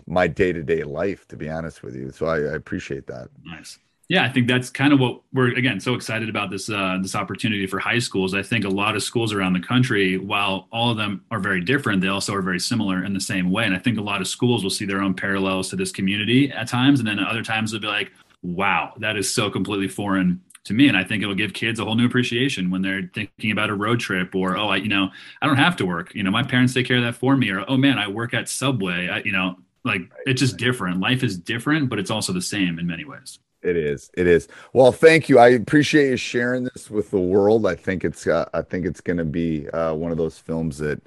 my 0.06 0.26
day 0.26 0.52
to 0.52 0.62
day 0.62 0.82
life, 0.82 1.26
to 1.28 1.36
be 1.36 1.48
honest 1.48 1.82
with 1.82 1.94
you. 1.94 2.10
So 2.10 2.26
I, 2.26 2.36
I, 2.36 2.54
appreciate 2.54 3.06
that. 3.06 3.28
Nice. 3.44 3.78
Yeah, 4.08 4.24
I 4.24 4.28
think 4.28 4.48
that's 4.48 4.68
kind 4.68 4.92
of 4.92 5.00
what 5.00 5.22
we're 5.32 5.56
again 5.56 5.80
so 5.80 5.94
excited 5.94 6.28
about 6.28 6.50
this 6.50 6.68
uh, 6.68 6.98
this 7.00 7.14
opportunity 7.14 7.66
for 7.66 7.78
high 7.78 7.98
schools. 7.98 8.34
I 8.34 8.42
think 8.42 8.66
a 8.66 8.68
lot 8.68 8.96
of 8.96 9.02
schools 9.02 9.32
around 9.32 9.54
the 9.54 9.60
country, 9.60 10.18
while 10.18 10.68
all 10.70 10.90
of 10.90 10.98
them 10.98 11.24
are 11.30 11.38
very 11.38 11.62
different, 11.62 12.02
they 12.02 12.08
also 12.08 12.34
are 12.34 12.42
very 12.42 12.60
similar 12.60 13.04
in 13.04 13.14
the 13.14 13.20
same 13.20 13.50
way. 13.50 13.64
And 13.64 13.74
I 13.74 13.78
think 13.78 13.96
a 13.98 14.02
lot 14.02 14.20
of 14.20 14.28
schools 14.28 14.62
will 14.62 14.70
see 14.70 14.84
their 14.84 15.00
own 15.00 15.14
parallels 15.14 15.70
to 15.70 15.76
this 15.76 15.90
community 15.90 16.52
at 16.52 16.68
times, 16.68 17.00
and 17.00 17.08
then 17.08 17.18
at 17.18 17.26
other 17.26 17.42
times 17.42 17.70
they'll 17.70 17.80
be 17.80 17.86
like, 17.86 18.12
"Wow, 18.42 18.92
that 18.98 19.16
is 19.16 19.32
so 19.32 19.48
completely 19.48 19.88
foreign 19.88 20.42
to 20.64 20.72
me 20.72 20.88
and 20.88 20.96
i 20.96 21.04
think 21.04 21.22
it'll 21.22 21.34
give 21.34 21.52
kids 21.52 21.78
a 21.78 21.84
whole 21.84 21.94
new 21.94 22.06
appreciation 22.06 22.70
when 22.70 22.82
they're 22.82 23.10
thinking 23.14 23.50
about 23.50 23.70
a 23.70 23.74
road 23.74 24.00
trip 24.00 24.34
or 24.34 24.56
oh 24.56 24.68
i 24.68 24.76
you 24.76 24.88
know 24.88 25.08
i 25.42 25.46
don't 25.46 25.56
have 25.56 25.76
to 25.76 25.86
work 25.86 26.14
you 26.14 26.22
know 26.22 26.30
my 26.30 26.42
parents 26.42 26.74
take 26.74 26.86
care 26.86 26.96
of 26.96 27.02
that 27.02 27.14
for 27.14 27.36
me 27.36 27.50
or 27.50 27.64
oh 27.68 27.76
man 27.76 27.98
i 27.98 28.08
work 28.08 28.34
at 28.34 28.48
subway 28.48 29.08
I, 29.08 29.18
you 29.18 29.32
know 29.32 29.56
like 29.84 30.10
it's 30.26 30.40
just 30.40 30.56
different. 30.56 31.00
Life 31.00 31.22
is 31.22 31.38
different, 31.38 31.88
but 31.88 31.98
it's 31.98 32.10
also 32.10 32.32
the 32.32 32.42
same 32.42 32.78
in 32.78 32.86
many 32.86 33.04
ways. 33.04 33.38
It 33.62 33.76
is. 33.76 34.10
It 34.14 34.26
is. 34.26 34.48
Well, 34.72 34.92
thank 34.92 35.28
you. 35.28 35.38
I 35.38 35.48
appreciate 35.48 36.10
you 36.10 36.16
sharing 36.16 36.64
this 36.64 36.90
with 36.90 37.10
the 37.10 37.20
world. 37.20 37.66
I 37.66 37.74
think 37.74 38.04
it's. 38.04 38.26
Uh, 38.26 38.48
I 38.52 38.62
think 38.62 38.86
it's 38.86 39.00
going 39.00 39.16
to 39.18 39.24
be 39.24 39.68
uh, 39.70 39.94
one 39.94 40.10
of 40.10 40.18
those 40.18 40.38
films 40.38 40.78
that 40.78 41.00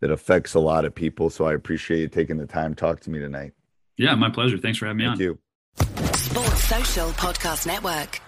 that 0.00 0.10
affects 0.10 0.54
a 0.54 0.60
lot 0.60 0.84
of 0.84 0.94
people. 0.94 1.30
So 1.30 1.46
I 1.46 1.54
appreciate 1.54 2.00
you 2.00 2.08
taking 2.08 2.36
the 2.36 2.46
time 2.46 2.74
to 2.74 2.80
talk 2.80 3.00
to 3.00 3.10
me 3.10 3.18
tonight. 3.18 3.52
Yeah, 3.96 4.14
my 4.14 4.30
pleasure. 4.30 4.58
Thanks 4.58 4.78
for 4.78 4.86
having 4.86 4.98
me 4.98 5.04
thank 5.04 5.12
on. 5.12 5.18
Thank 5.18 6.00
you. 6.00 6.12
Sports 6.16 6.64
Social 6.64 7.10
Podcast 7.10 7.66
Network. 7.66 8.20